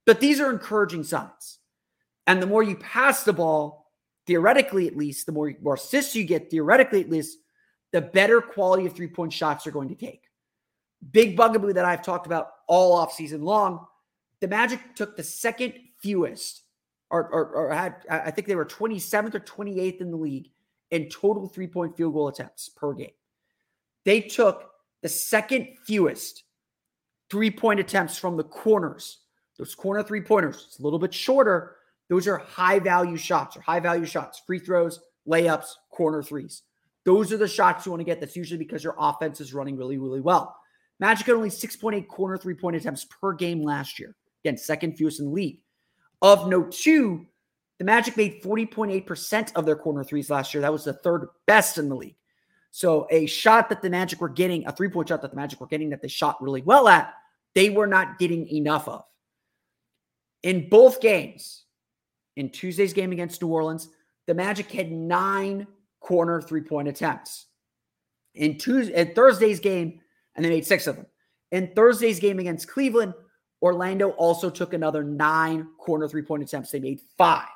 But 0.07 0.21
these 0.21 0.41
are 0.41 0.51
encouraging 0.51 1.05
signs. 1.05 1.59
And 2.27 2.43
the 2.43 2.47
more 2.47 2.63
you 2.63 2.77
pass 2.77 3.25
the 3.25 3.33
ball, 3.33 3.91
theoretically 4.27 4.87
at 4.87 4.97
least, 4.97 5.27
the 5.27 5.33
more, 5.33 5.53
more 5.61 5.75
assists 5.75 6.15
you 6.15 6.25
get, 6.25 6.51
theoretically 6.51 7.01
at 7.01 7.11
least, 7.11 7.39
the 7.93 8.01
better 8.01 8.41
quality 8.41 8.87
of 8.87 8.95
three 8.95 9.09
point 9.09 9.33
shots 9.33 9.65
you're 9.67 9.73
going 9.73 9.89
to 9.89 9.95
take. 9.95 10.23
Big 11.11 11.37
bugaboo 11.37 11.73
that 11.73 11.85
I've 11.85 12.03
talked 12.03 12.27
about 12.27 12.49
all 12.69 12.93
off 12.93 13.13
season 13.13 13.43
long. 13.43 13.87
The 14.41 14.49
Magic 14.49 14.81
took 14.95 15.17
the 15.17 15.23
second 15.23 15.75
fewest, 15.99 16.63
or, 17.11 17.29
or, 17.29 17.47
or 17.51 17.73
had, 17.73 17.97
I 18.09 18.31
think 18.31 18.49
they 18.49 18.57
were 18.57 18.65
27th 18.65 19.35
or 19.35 19.41
28th 19.41 20.01
in 20.01 20.11
the 20.11 20.17
league 20.17 20.51
in 20.91 21.09
total 21.09 21.49
three 21.49 21.67
point 21.67 21.97
field 21.97 22.15
goal 22.15 22.29
attempts 22.29 22.69
per 22.69 22.93
game. 22.93 23.11
They 24.05 24.21
took 24.21 24.71
the 25.03 25.09
second 25.09 25.69
fewest 25.85 26.45
three 27.31 27.51
point 27.51 27.81
attempts 27.81 28.19
from 28.19 28.37
the 28.37 28.45
corners. 28.45 29.19
Those 29.59 29.75
corner 29.75 30.03
three 30.03 30.23
pointers, 30.23 30.65
it's 30.67 30.79
a 30.79 30.83
little 30.83 30.99
bit 30.99 31.15
shorter. 31.15 31.77
Those 32.09 32.27
are 32.27 32.39
high 32.39 32.79
value 32.79 33.17
shots 33.17 33.57
or 33.57 33.61
high 33.61 33.81
value 33.81 34.05
shots, 34.05 34.43
free 34.47 34.59
throws, 34.59 35.01
layups, 35.27 35.67
corner 35.91 36.23
threes. 36.23 36.63
Those 37.05 37.33
are 37.33 37.37
the 37.37 37.49
shots 37.49 37.87
you 37.87 37.93
want 37.93 38.01
to 38.01 38.05
get. 38.05 38.21
That's 38.21 38.37
usually 38.37 38.59
because 38.59 38.85
your 38.85 38.95
offense 38.99 39.41
is 39.41 39.55
running 39.55 39.77
really, 39.77 39.99
really 39.99 40.21
well. 40.21 40.57
Magic 41.03 41.27
had 41.27 41.35
only 41.35 41.49
6.8 41.49 42.07
corner 42.07 42.37
three 42.37 42.55
point 42.55 42.77
attempts 42.77 43.05
per 43.05 43.33
game 43.33 43.61
last 43.61 43.99
year. 43.99 44.15
Again, 44.45 44.57
second 44.57 44.97
fewest 44.97 45.19
in 45.19 45.27
the 45.27 45.33
league. 45.33 45.59
Of 46.23 46.47
note, 46.47 46.71
two, 46.71 47.27
the 47.81 47.85
Magic 47.85 48.17
made 48.17 48.41
40.8% 48.41 49.53
of 49.57 49.67
their 49.67 49.75
corner 49.75 50.05
threes 50.05 50.31
last 50.31 50.55
year. 50.55 50.61
That 50.61 50.73
was 50.73 50.85
the 50.85 50.93
third 50.93 51.27
best 51.45 51.77
in 51.77 51.89
the 51.89 51.97
league. 51.97 52.15
So 52.71 53.09
a 53.11 53.27
shot 53.27 53.69
that 53.71 53.83
the 53.83 53.91
Magic 53.91 54.21
were 54.21 54.29
getting, 54.29 54.65
a 54.65 54.71
three 54.71 54.89
point 54.89 55.09
shot 55.09 55.23
that 55.23 55.33
the 55.33 55.37
Magic 55.37 55.61
were 55.61 55.67
getting 55.67 55.91
that 55.91 56.03
they 56.03 56.07
shot 56.07 56.41
really 56.41 56.63
well 56.63 56.87
at, 56.87 57.13
they 57.57 57.69
were 57.69 57.89
not 57.89 58.21
getting 58.21 58.47
enough 58.47 58.87
of. 58.87 59.03
In 60.45 60.69
both 60.69 61.01
games, 61.01 61.65
in 62.37 62.49
Tuesday's 62.51 62.93
game 62.93 63.11
against 63.11 63.43
New 63.43 63.49
Orleans, 63.49 63.89
the 64.29 64.35
Magic 64.35 64.71
had 64.71 64.93
nine 64.93 65.67
corner 65.99 66.41
three 66.41 66.63
point 66.63 66.87
attempts. 66.87 67.47
In 68.37 68.57
Tuesday, 68.57 68.95
in 68.95 69.15
Thursday's 69.15 69.59
game, 69.59 69.99
and 70.35 70.45
they 70.45 70.51
made 70.51 70.67
six 70.67 70.87
of 70.87 70.97
them. 70.97 71.07
In 71.51 71.73
Thursday's 71.75 72.19
game 72.19 72.39
against 72.39 72.69
Cleveland, 72.69 73.15
Orlando 73.61 74.11
also 74.11 74.51
took 74.51 74.73
another 74.75 75.05
nine 75.05 75.69
corner 75.79 76.09
three 76.09 76.23
point 76.23 76.43
attempts. 76.43 76.71
They 76.71 76.81
made 76.81 77.01
five. 77.17 77.47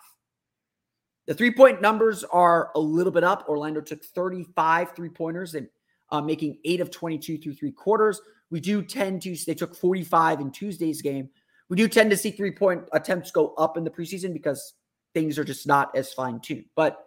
The 1.27 1.35
three 1.35 1.53
point 1.53 1.83
numbers 1.83 2.23
are 2.25 2.71
a 2.75 2.81
little 2.81 3.13
bit 3.13 3.25
up. 3.25 3.49
Orlando 3.49 3.81
took 3.81 4.05
35 4.05 4.93
three 4.93 5.09
pointers 5.09 5.55
and 5.55 5.69
uh, 6.11 6.21
making 6.21 6.59
eight 6.65 6.81
of 6.81 6.91
22 6.91 7.39
through 7.39 7.55
three 7.55 7.73
quarters. 7.73 8.21
We 8.51 8.61
do 8.61 8.83
tend 8.83 9.23
to, 9.23 9.37
they 9.45 9.55
took 9.55 9.75
45 9.75 10.41
in 10.41 10.51
Tuesday's 10.53 11.03
game. 11.03 11.29
We 11.69 11.77
do 11.77 11.89
tend 11.89 12.11
to 12.11 12.17
see 12.17 12.31
three 12.31 12.53
point 12.53 12.85
attempts 12.93 13.33
go 13.33 13.55
up 13.55 13.77
in 13.77 13.83
the 13.83 13.91
preseason 13.91 14.33
because 14.33 14.75
things 15.15 15.39
are 15.39 15.45
just 15.45 15.67
not 15.67 15.97
as 15.97 16.13
fine 16.13 16.39
tuned. 16.41 16.67
But 16.77 17.05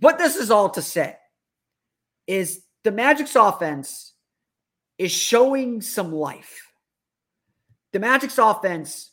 what 0.00 0.18
this 0.18 0.36
is 0.36 0.50
all 0.50 0.68
to 0.70 0.82
say 0.82 1.16
is 2.26 2.64
the 2.82 2.92
Magic's 2.92 3.36
offense 3.36 4.13
is 4.98 5.12
showing 5.12 5.80
some 5.80 6.12
life. 6.12 6.72
The 7.92 8.00
Magic's 8.00 8.38
offense 8.38 9.10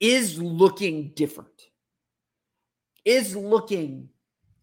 is 0.00 0.40
looking 0.40 1.12
different, 1.14 1.62
is 3.04 3.36
looking 3.36 4.08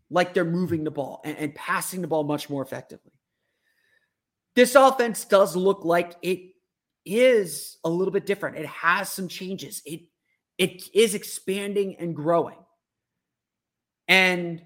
like 0.10 0.34
they're 0.34 0.46
moving 0.46 0.84
the 0.84 0.92
ball 0.92 1.22
and, 1.24 1.38
and 1.38 1.56
passing 1.56 2.02
the 2.02 2.08
ball 2.08 2.24
much 2.24 2.50
more 2.50 2.62
effectively. 2.62 3.14
This 4.56 4.76
offense 4.76 5.24
does 5.24 5.56
look 5.56 5.86
like 5.86 6.16
it 6.22 6.52
is 7.06 7.78
a 7.84 7.90
little 7.90 8.12
bit 8.12 8.26
different. 8.26 8.58
It 8.58 8.66
has 8.66 9.10
some 9.10 9.28
changes. 9.28 9.82
It 9.86 10.02
it 10.58 10.84
is 10.94 11.16
expanding 11.16 11.96
and 11.96 12.16
growing. 12.16 12.58
And 14.08 14.62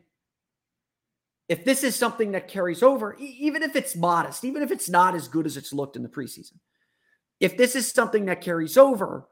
if 1.47 1.63
this 1.63 1.83
is 1.83 1.95
something 1.95 2.31
that 2.31 2.47
carries 2.47 2.81
over, 2.81 3.15
even 3.19 3.61
if 3.61 3.75
it's 3.75 3.95
modest, 3.95 4.43
even 4.43 4.63
if 4.63 4.71
it's 4.71 4.89
not 4.89 5.15
as 5.15 5.27
good 5.27 5.45
as 5.45 5.57
it's 5.57 5.73
looked 5.73 5.95
in 5.95 6.03
the 6.03 6.09
preseason, 6.09 6.53
if 7.39 7.57
this 7.57 7.75
is 7.75 7.91
something 7.91 8.25
that 8.25 8.41
carries 8.41 8.77
over, 8.77 9.27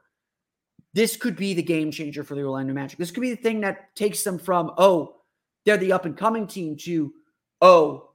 this 0.92 1.16
could 1.16 1.34
be 1.34 1.54
the 1.54 1.62
game 1.62 1.90
changer 1.90 2.22
for 2.22 2.36
the 2.36 2.42
Orlando 2.42 2.72
Magic. 2.72 2.98
This 2.98 3.10
could 3.10 3.22
be 3.22 3.34
the 3.34 3.42
thing 3.42 3.60
that 3.62 3.94
takes 3.96 4.22
them 4.22 4.38
from, 4.38 4.72
oh, 4.78 5.16
they're 5.64 5.76
the 5.76 5.92
up 5.92 6.04
and 6.04 6.16
coming 6.16 6.46
team 6.46 6.76
to, 6.82 7.12
oh, 7.60 8.10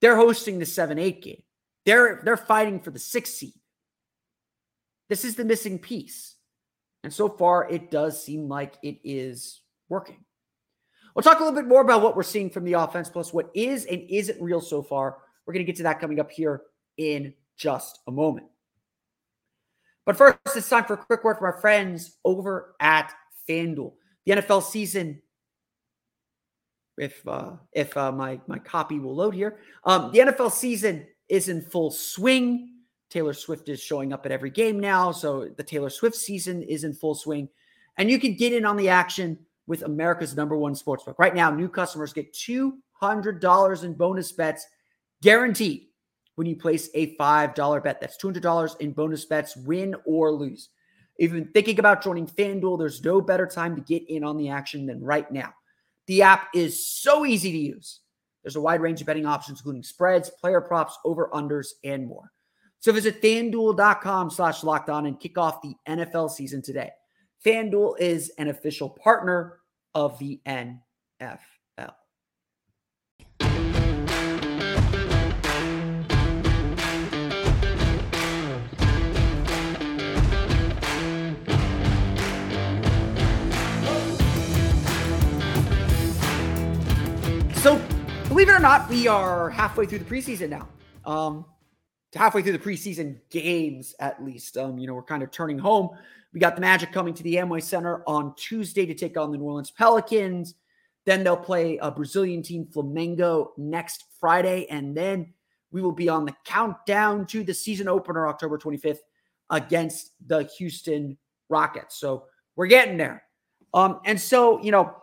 they're 0.00 0.16
hosting 0.16 0.58
the 0.58 0.66
7 0.66 0.98
8 0.98 1.22
game. 1.22 1.42
They're, 1.84 2.22
they're 2.24 2.36
fighting 2.36 2.80
for 2.80 2.90
the 2.90 2.98
sixth 2.98 3.34
seed. 3.34 3.52
This 5.08 5.24
is 5.24 5.36
the 5.36 5.44
missing 5.44 5.78
piece. 5.78 6.34
And 7.04 7.12
so 7.12 7.28
far, 7.28 7.68
it 7.70 7.90
does 7.90 8.22
seem 8.22 8.48
like 8.48 8.74
it 8.82 8.98
is 9.04 9.60
working. 9.88 10.24
We'll 11.16 11.22
talk 11.22 11.40
a 11.40 11.44
little 11.44 11.58
bit 11.58 11.66
more 11.66 11.80
about 11.80 12.02
what 12.02 12.14
we're 12.14 12.22
seeing 12.22 12.50
from 12.50 12.64
the 12.64 12.74
offense, 12.74 13.08
plus 13.08 13.32
what 13.32 13.50
is 13.54 13.86
and 13.86 14.02
isn't 14.10 14.38
real 14.38 14.60
so 14.60 14.82
far. 14.82 15.16
We're 15.46 15.54
going 15.54 15.64
to 15.64 15.66
get 15.66 15.76
to 15.76 15.84
that 15.84 15.98
coming 15.98 16.20
up 16.20 16.30
here 16.30 16.60
in 16.98 17.32
just 17.56 18.00
a 18.06 18.12
moment. 18.12 18.48
But 20.04 20.18
first, 20.18 20.36
it's 20.54 20.68
time 20.68 20.84
for 20.84 20.92
a 20.92 20.98
quick 20.98 21.24
word 21.24 21.38
from 21.38 21.46
our 21.46 21.58
friends 21.58 22.18
over 22.22 22.74
at 22.80 23.14
FanDuel. 23.48 23.94
The 24.26 24.32
NFL 24.32 24.62
season, 24.62 25.22
if 26.98 27.26
uh, 27.26 27.52
if 27.72 27.96
uh, 27.96 28.12
my 28.12 28.38
my 28.46 28.58
copy 28.58 28.98
will 28.98 29.14
load 29.14 29.34
here, 29.34 29.56
um, 29.84 30.12
the 30.12 30.18
NFL 30.18 30.52
season 30.52 31.06
is 31.30 31.48
in 31.48 31.62
full 31.62 31.90
swing. 31.90 32.74
Taylor 33.08 33.32
Swift 33.32 33.70
is 33.70 33.80
showing 33.80 34.12
up 34.12 34.26
at 34.26 34.32
every 34.32 34.50
game 34.50 34.78
now, 34.78 35.12
so 35.12 35.48
the 35.56 35.62
Taylor 35.62 35.88
Swift 35.88 36.16
season 36.16 36.62
is 36.62 36.84
in 36.84 36.92
full 36.92 37.14
swing, 37.14 37.48
and 37.96 38.10
you 38.10 38.18
can 38.18 38.34
get 38.34 38.52
in 38.52 38.66
on 38.66 38.76
the 38.76 38.90
action 38.90 39.38
with 39.66 39.82
America's 39.82 40.36
number 40.36 40.56
one 40.56 40.74
sportsbook. 40.74 41.18
Right 41.18 41.34
now, 41.34 41.50
new 41.50 41.68
customers 41.68 42.12
get 42.12 42.32
$200 42.32 43.84
in 43.84 43.94
bonus 43.94 44.32
bets 44.32 44.66
guaranteed 45.22 45.86
when 46.36 46.46
you 46.46 46.56
place 46.56 46.88
a 46.94 47.16
$5 47.16 47.82
bet. 47.82 48.00
That's 48.00 48.22
$200 48.22 48.80
in 48.80 48.92
bonus 48.92 49.24
bets, 49.24 49.56
win 49.56 49.94
or 50.04 50.30
lose. 50.30 50.68
If 51.18 51.32
you've 51.32 51.44
been 51.44 51.52
thinking 51.52 51.78
about 51.78 52.02
joining 52.02 52.26
FanDuel, 52.26 52.78
there's 52.78 53.02
no 53.02 53.20
better 53.20 53.46
time 53.46 53.74
to 53.74 53.82
get 53.82 54.08
in 54.08 54.22
on 54.22 54.36
the 54.36 54.50
action 54.50 54.86
than 54.86 55.02
right 55.02 55.30
now. 55.32 55.54
The 56.06 56.22
app 56.22 56.48
is 56.54 56.86
so 56.86 57.24
easy 57.24 57.50
to 57.50 57.58
use. 57.58 58.00
There's 58.42 58.56
a 58.56 58.60
wide 58.60 58.80
range 58.80 59.00
of 59.00 59.06
betting 59.06 59.26
options, 59.26 59.58
including 59.58 59.82
spreads, 59.82 60.30
player 60.30 60.60
props, 60.60 60.96
over 61.04 61.30
unders, 61.32 61.68
and 61.82 62.06
more. 62.06 62.30
So 62.78 62.92
visit 62.92 63.20
fanduel.com 63.20 64.30
slash 64.30 64.62
locked 64.62 64.88
on 64.88 65.06
and 65.06 65.18
kick 65.18 65.38
off 65.38 65.62
the 65.62 65.74
NFL 65.88 66.30
season 66.30 66.62
today. 66.62 66.90
FanDuel 67.46 67.94
is 68.00 68.30
an 68.38 68.48
official 68.48 68.88
partner 68.88 69.60
of 69.94 70.18
the 70.18 70.40
NFL. 70.48 71.38
So, 87.54 87.80
believe 88.26 88.48
it 88.48 88.52
or 88.52 88.58
not, 88.58 88.90
we 88.90 89.06
are 89.06 89.50
halfway 89.50 89.86
through 89.86 90.00
the 90.00 90.04
preseason 90.04 90.48
now. 90.48 90.68
Um, 91.04 91.44
halfway 92.12 92.42
through 92.42 92.52
the 92.52 92.58
preseason 92.58 93.20
games, 93.30 93.94
at 94.00 94.24
least. 94.24 94.56
Um, 94.56 94.78
you 94.78 94.88
know, 94.88 94.94
we're 94.94 95.02
kind 95.04 95.22
of 95.22 95.30
turning 95.30 95.60
home 95.60 95.90
we 96.32 96.40
got 96.40 96.54
the 96.54 96.60
Magic 96.60 96.92
coming 96.92 97.14
to 97.14 97.22
the 97.22 97.36
Amway 97.36 97.62
Center 97.62 98.02
on 98.06 98.34
Tuesday 98.36 98.86
to 98.86 98.94
take 98.94 99.16
on 99.16 99.32
the 99.32 99.38
New 99.38 99.44
Orleans 99.44 99.70
Pelicans. 99.70 100.54
Then 101.04 101.22
they'll 101.22 101.36
play 101.36 101.78
a 101.78 101.90
Brazilian 101.90 102.42
team, 102.42 102.66
Flamengo, 102.66 103.50
next 103.56 104.04
Friday. 104.20 104.66
And 104.68 104.96
then 104.96 105.32
we 105.70 105.80
will 105.80 105.92
be 105.92 106.08
on 106.08 106.24
the 106.24 106.34
countdown 106.44 107.26
to 107.26 107.44
the 107.44 107.54
season 107.54 107.88
opener, 107.88 108.28
October 108.28 108.58
25th, 108.58 108.98
against 109.50 110.12
the 110.26 110.44
Houston 110.58 111.16
Rockets. 111.48 111.96
So 111.96 112.24
we're 112.56 112.66
getting 112.66 112.96
there. 112.96 113.22
Um, 113.72 114.00
and 114.04 114.20
so, 114.20 114.60
you 114.62 114.72
know, 114.72 114.94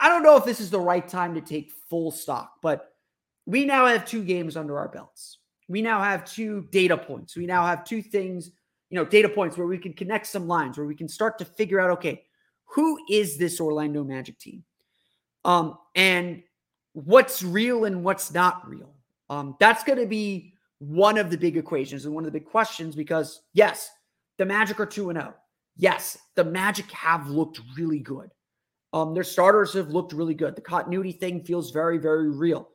I 0.00 0.08
don't 0.08 0.22
know 0.22 0.36
if 0.36 0.44
this 0.44 0.60
is 0.60 0.70
the 0.70 0.80
right 0.80 1.06
time 1.06 1.34
to 1.34 1.40
take 1.40 1.72
full 1.88 2.10
stock, 2.10 2.54
but 2.62 2.92
we 3.46 3.64
now 3.64 3.86
have 3.86 4.06
two 4.06 4.22
games 4.22 4.56
under 4.56 4.78
our 4.78 4.88
belts. 4.88 5.38
We 5.68 5.82
now 5.82 6.02
have 6.02 6.24
two 6.24 6.66
data 6.70 6.96
points. 6.96 7.36
We 7.36 7.46
now 7.46 7.66
have 7.66 7.84
two 7.84 8.02
things 8.02 8.50
you 8.90 8.96
know, 8.96 9.04
data 9.04 9.28
points 9.28 9.56
where 9.56 9.66
we 9.66 9.78
can 9.78 9.92
connect 9.92 10.26
some 10.26 10.46
lines, 10.46 10.76
where 10.76 10.86
we 10.86 10.96
can 10.96 11.08
start 11.08 11.38
to 11.38 11.44
figure 11.44 11.80
out, 11.80 11.90
okay, 11.90 12.24
who 12.66 12.98
is 13.08 13.38
this 13.38 13.60
Orlando 13.60 14.04
Magic 14.04 14.38
team? 14.38 14.64
Um, 15.44 15.78
and 15.94 16.42
what's 16.92 17.42
real 17.42 17.84
and 17.84 18.04
what's 18.04 18.34
not 18.34 18.68
real. 18.68 18.94
Um, 19.28 19.56
that's 19.60 19.84
going 19.84 19.98
to 19.98 20.06
be 20.06 20.54
one 20.78 21.18
of 21.18 21.30
the 21.30 21.38
big 21.38 21.56
equations 21.56 22.04
and 22.04 22.14
one 22.14 22.24
of 22.24 22.32
the 22.32 22.38
big 22.38 22.48
questions 22.48 22.96
because, 22.96 23.42
yes, 23.52 23.90
the 24.38 24.44
Magic 24.44 24.80
are 24.80 24.86
2 24.86 25.12
0. 25.12 25.34
Yes, 25.76 26.18
the 26.34 26.44
Magic 26.44 26.90
have 26.90 27.28
looked 27.28 27.60
really 27.76 28.00
good. 28.00 28.30
Um, 28.92 29.14
their 29.14 29.24
starters 29.24 29.72
have 29.74 29.90
looked 29.90 30.12
really 30.12 30.34
good. 30.34 30.56
The 30.56 30.62
continuity 30.62 31.12
thing 31.12 31.44
feels 31.44 31.70
very, 31.70 31.98
very 31.98 32.30
real. 32.30 32.68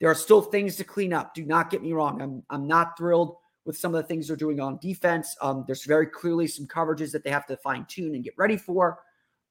There 0.00 0.10
are 0.10 0.16
still 0.16 0.42
things 0.42 0.76
to 0.76 0.84
clean 0.84 1.12
up. 1.12 1.32
Do 1.32 1.44
not 1.44 1.70
get 1.70 1.82
me 1.82 1.92
wrong. 1.92 2.20
I'm, 2.20 2.42
I'm 2.50 2.66
not 2.66 2.98
thrilled 2.98 3.36
with 3.64 3.76
some 3.76 3.94
of 3.94 4.02
the 4.02 4.08
things 4.08 4.28
they're 4.28 4.36
doing 4.36 4.60
on 4.60 4.78
defense. 4.78 5.36
Um, 5.40 5.64
there's 5.66 5.84
very 5.84 6.06
clearly 6.06 6.46
some 6.46 6.66
coverages 6.66 7.12
that 7.12 7.24
they 7.24 7.30
have 7.30 7.46
to 7.46 7.56
fine 7.58 7.86
tune 7.88 8.14
and 8.14 8.24
get 8.24 8.34
ready 8.36 8.56
for. 8.56 9.00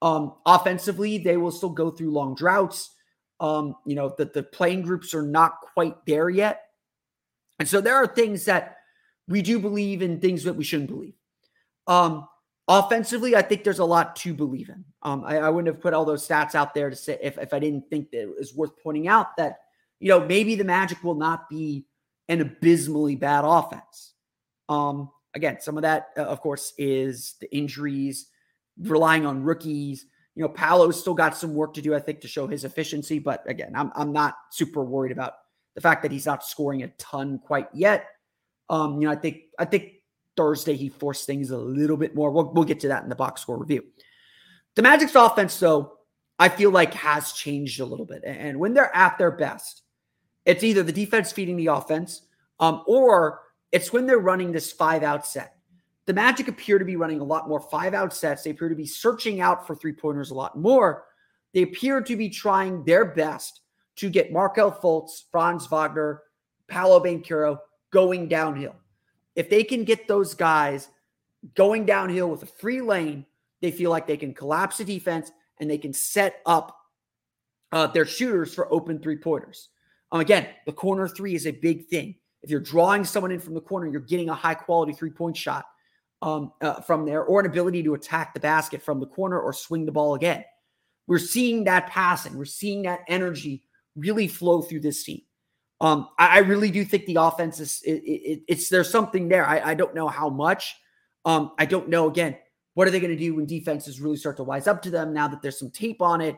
Um, 0.02 0.36
offensively, 0.46 1.18
they 1.18 1.38
will 1.38 1.52
still 1.52 1.70
go 1.70 1.92
through 1.92 2.12
long 2.12 2.36
droughts. 2.36 2.92
Um, 3.42 3.76
you 3.86 3.96
know, 3.96 4.14
that 4.18 4.34
the 4.34 4.44
playing 4.44 4.82
groups 4.82 5.14
are 5.14 5.22
not 5.22 5.62
quite 5.62 6.06
there 6.06 6.30
yet. 6.30 6.64
And 7.58 7.68
so 7.68 7.80
there 7.80 7.96
are 7.96 8.08
things 8.08 8.44
that 8.46 8.78
we 9.30 9.42
do 9.42 9.60
believe 9.60 10.02
in 10.02 10.20
things 10.20 10.44
that 10.44 10.56
we 10.56 10.66
shouldn't 10.66 10.90
believe. 10.90 11.14
Um, 11.88 12.28
offensively, 12.68 13.36
I 13.36 13.42
think 13.42 13.64
there's 13.64 13.80
a 13.80 13.86
lot 13.86 14.16
to 14.18 14.34
believe 14.34 14.70
in. 14.70 14.84
Um, 15.04 15.24
I, 15.26 15.38
I, 15.38 15.50
wouldn't 15.50 15.74
have 15.74 15.82
put 15.82 15.94
all 15.94 16.04
those 16.04 16.28
stats 16.28 16.56
out 16.56 16.74
there 16.74 16.90
to 16.90 16.96
say 16.96 17.18
if, 17.22 17.38
if 17.38 17.54
I 17.54 17.60
didn't 17.60 17.90
think 17.90 18.12
that 18.12 18.24
it 18.24 18.38
was 18.38 18.54
worth 18.54 18.72
pointing 18.84 19.08
out 19.08 19.38
that, 19.38 19.60
you 20.00 20.10
know, 20.10 20.26
maybe 20.26 20.56
the 20.56 20.64
Magic 20.64 21.04
will 21.04 21.16
not 21.16 21.50
be 21.50 21.86
an 22.30 22.42
abysmally 22.42 23.16
bad 23.16 23.44
offense. 23.44 24.14
Um, 24.70 25.10
again, 25.34 25.58
some 25.60 25.78
of 25.78 25.82
that, 25.82 26.10
uh, 26.18 26.22
of 26.22 26.40
course, 26.40 26.74
is 26.78 27.36
the 27.42 27.54
injuries, 27.54 28.28
relying 28.80 29.26
on 29.26 29.44
rookies. 29.44 30.06
You 30.36 30.44
know, 30.44 30.50
Paolo's 30.50 31.00
still 31.00 31.16
got 31.16 31.36
some 31.36 31.54
work 31.54 31.74
to 31.74 31.82
do, 31.82 31.94
I 31.94 32.00
think, 32.00 32.22
to 32.22 32.28
show 32.28 32.48
his 32.48 32.64
efficiency. 32.64 33.20
But 33.20 33.44
again, 33.50 33.74
I'm, 33.76 33.92
I'm 33.96 34.14
not 34.14 34.36
super 34.52 34.84
worried 34.84 35.12
about 35.12 35.34
the 35.76 35.82
fact 35.82 36.04
that 36.04 36.12
he's 36.12 36.26
not 36.26 36.46
scoring 36.46 36.84
a 36.84 36.88
ton 37.00 37.40
quite 37.40 37.68
yet. 37.74 38.08
Um, 38.70 39.02
you 39.02 39.08
know, 39.08 39.12
I 39.12 39.16
think 39.16 39.42
I 39.58 39.66
think 39.66 39.94
Thursday 40.38 40.76
he 40.76 40.90
forced 40.90 41.26
things 41.26 41.50
a 41.50 41.58
little 41.58 41.98
bit 41.98 42.16
more. 42.16 42.32
We'll, 42.32 42.54
we'll 42.54 42.64
get 42.64 42.80
to 42.82 42.90
that 42.90 43.04
in 43.04 43.10
the 43.10 43.16
box 43.16 43.42
score 43.42 43.58
review. 43.58 43.84
The 44.76 44.84
Magic's 44.84 45.16
offense, 45.16 45.60
though, 45.60 45.94
I 46.38 46.48
feel 46.48 46.70
like 46.70 46.94
has 46.94 47.34
changed 47.34 47.80
a 47.80 47.86
little 47.86 48.06
bit. 48.06 48.24
And 48.24 48.60
when 48.60 48.74
they're 48.74 48.96
at 48.96 49.18
their 49.18 49.32
best, 49.32 49.82
it's 50.50 50.64
either 50.64 50.82
the 50.82 50.92
defense 50.92 51.32
feeding 51.32 51.58
the 51.58 51.68
offense, 51.68 52.24
um, 52.60 52.84
or 52.88 53.42
it's 53.72 53.94
when 53.94 54.08
they're 54.08 54.18
running 54.18 54.52
this 54.52 54.72
five 54.72 55.04
out 55.04 55.26
set. 55.26 55.56
The 56.08 56.14
Magic 56.14 56.48
appear 56.48 56.80
to 56.80 56.86
be 56.86 56.96
running 56.96 57.20
a 57.20 57.24
lot 57.24 57.48
more 57.48 57.60
five 57.60 57.94
out 57.94 58.16
sets. 58.16 58.42
They 58.42 58.50
appear 58.50 58.70
to 58.70 58.76
be 58.76 58.88
searching 58.88 59.42
out 59.42 59.68
for 59.68 59.76
three 59.76 59.94
pointers 59.94 60.32
a 60.32 60.34
lot 60.34 60.58
more. 60.58 61.06
They 61.54 61.62
appear 61.62 62.02
to 62.02 62.16
be 62.16 62.30
trying 62.30 62.84
their 62.84 63.06
best 63.06 63.62
to 63.98 64.10
get 64.10 64.32
Markelle 64.32 64.72
Fultz, 64.72 65.24
Franz 65.32 65.68
Wagner, 65.68 66.24
Paolo 66.68 67.00
Banchero 67.00 67.60
going 67.92 68.28
downhill. 68.28 68.76
If 69.36 69.52
they 69.52 69.64
can 69.64 69.84
get 69.84 70.08
those 70.08 70.34
guys 70.34 70.90
going 71.54 71.86
downhill 71.86 72.30
with 72.30 72.42
a 72.42 72.48
free 72.48 72.82
lane, 72.82 73.24
they 73.62 73.70
feel 73.70 73.92
like 73.92 74.08
they 74.08 74.18
can 74.18 74.34
collapse 74.34 74.78
the 74.78 74.86
defense 74.86 75.32
and 75.60 75.70
they 75.70 75.78
can 75.78 75.94
set 75.94 76.42
up 76.48 76.76
uh, 77.72 77.86
their 77.86 78.06
shooters 78.06 78.56
for 78.56 78.72
open 78.74 78.98
three 79.00 79.18
pointers. 79.18 79.70
Um, 80.12 80.22
again, 80.22 80.48
the 80.66 80.72
corner 80.72 81.08
three 81.08 81.36
is 81.36 81.46
a 81.46 81.52
big 81.52 81.88
thing. 81.88 82.16
If 82.42 82.50
you're 82.50 82.60
drawing 82.60 83.04
someone 83.04 83.32
in 83.32 83.40
from 83.40 83.54
the 83.54 83.62
corner, 83.62 83.88
you're 83.88 84.02
getting 84.02 84.30
a 84.30 84.36
high 84.36 84.54
quality 84.54 84.94
three 84.94 85.10
point 85.10 85.38
shot 85.38 85.66
um, 86.22 86.54
uh, 86.62 86.82
from 86.82 87.06
there 87.06 87.24
or 87.24 87.40
an 87.40 87.46
ability 87.46 87.84
to 87.84 87.94
attack 87.94 88.34
the 88.34 88.40
basket 88.40 88.82
from 88.82 89.00
the 89.00 89.06
corner 89.06 89.40
or 89.40 89.54
swing 89.54 89.86
the 89.86 89.92
ball 89.92 90.16
again. 90.16 90.44
We're 91.08 91.20
seeing 91.20 91.64
that 91.66 91.88
passing, 91.88 92.38
we're 92.38 92.46
seeing 92.46 92.84
that 92.84 93.02
energy 93.08 93.64
really 93.96 94.28
flow 94.28 94.62
through 94.62 94.82
this 94.82 95.04
team. 95.04 95.22
Um, 95.82 96.10
I, 96.18 96.38
I, 96.38 96.38
really 96.40 96.72
do 96.72 96.84
think 96.84 97.06
the 97.06 97.16
offense 97.16 97.60
is 97.62 97.82
it, 97.86 98.04
it, 98.04 98.42
it's 98.50 98.68
there's 98.68 98.90
something 98.90 99.30
there. 99.30 99.48
I, 99.48 99.72
I 99.72 99.74
don't 99.76 99.96
know 99.96 100.10
how 100.10 100.30
much. 100.30 100.76
Um, 101.24 101.54
I 101.58 101.66
don't 101.66 101.88
know 101.88 102.10
again. 102.10 102.38
What 102.74 102.88
are 102.88 102.92
they 102.92 103.00
going 103.00 103.14
to 103.14 103.18
do 103.18 103.36
when 103.36 103.46
defenses 103.46 104.02
really 104.02 104.18
start 104.18 104.38
to 104.38 104.44
wise 104.44 104.68
up 104.68 104.82
to 104.84 104.90
them 104.90 105.14
now 105.14 105.30
that 105.30 105.42
there's 105.42 105.58
some 105.58 105.72
tape 105.72 106.02
on 106.02 106.20
it? 106.22 106.36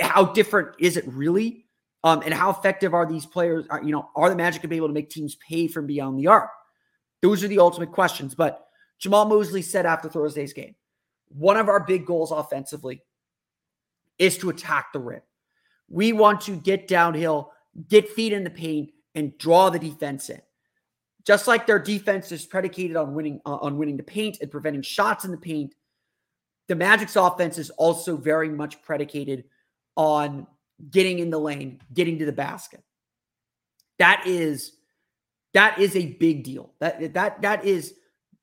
How 0.00 0.26
different 0.26 0.76
is 0.78 0.96
it 0.96 1.04
really? 1.08 1.61
Um, 2.04 2.22
and 2.24 2.34
how 2.34 2.50
effective 2.50 2.94
are 2.94 3.06
these 3.06 3.26
players? 3.26 3.66
Are, 3.70 3.82
you 3.82 3.92
know, 3.92 4.10
are 4.16 4.28
the 4.28 4.36
Magic 4.36 4.60
going 4.60 4.68
to 4.68 4.68
be 4.68 4.76
able 4.76 4.88
to 4.88 4.94
make 4.94 5.10
teams 5.10 5.36
pay 5.36 5.68
from 5.68 5.86
beyond 5.86 6.18
the 6.18 6.26
arc? 6.26 6.50
Those 7.20 7.44
are 7.44 7.48
the 7.48 7.60
ultimate 7.60 7.92
questions. 7.92 8.34
But 8.34 8.66
Jamahl 9.00 9.28
Mosley 9.28 9.62
said 9.62 9.86
after 9.86 10.08
Thursday's 10.08 10.52
game, 10.52 10.74
one 11.28 11.56
of 11.56 11.68
our 11.68 11.80
big 11.84 12.04
goals 12.04 12.32
offensively 12.32 13.02
is 14.18 14.36
to 14.38 14.50
attack 14.50 14.92
the 14.92 14.98
rim. 14.98 15.22
We 15.88 16.12
want 16.12 16.40
to 16.42 16.56
get 16.56 16.88
downhill, 16.88 17.52
get 17.88 18.08
feet 18.08 18.32
in 18.32 18.44
the 18.44 18.50
paint, 18.50 18.90
and 19.14 19.36
draw 19.38 19.70
the 19.70 19.78
defense 19.78 20.30
in. 20.30 20.40
Just 21.24 21.46
like 21.46 21.66
their 21.66 21.78
defense 21.78 22.32
is 22.32 22.44
predicated 22.44 22.96
on 22.96 23.14
winning 23.14 23.40
uh, 23.46 23.56
on 23.56 23.78
winning 23.78 23.96
the 23.96 24.02
paint 24.02 24.38
and 24.40 24.50
preventing 24.50 24.82
shots 24.82 25.24
in 25.24 25.30
the 25.30 25.36
paint, 25.36 25.74
the 26.66 26.74
Magic's 26.74 27.14
offense 27.14 27.58
is 27.58 27.70
also 27.70 28.16
very 28.16 28.48
much 28.48 28.82
predicated 28.82 29.44
on 29.96 30.46
getting 30.90 31.18
in 31.18 31.30
the 31.30 31.38
lane, 31.38 31.80
getting 31.92 32.18
to 32.18 32.26
the 32.26 32.32
basket. 32.32 32.82
That 33.98 34.24
is 34.26 34.72
that 35.54 35.78
is 35.78 35.94
a 35.96 36.14
big 36.14 36.44
deal. 36.44 36.72
That 36.80 37.14
that 37.14 37.42
that 37.42 37.64
is 37.64 37.94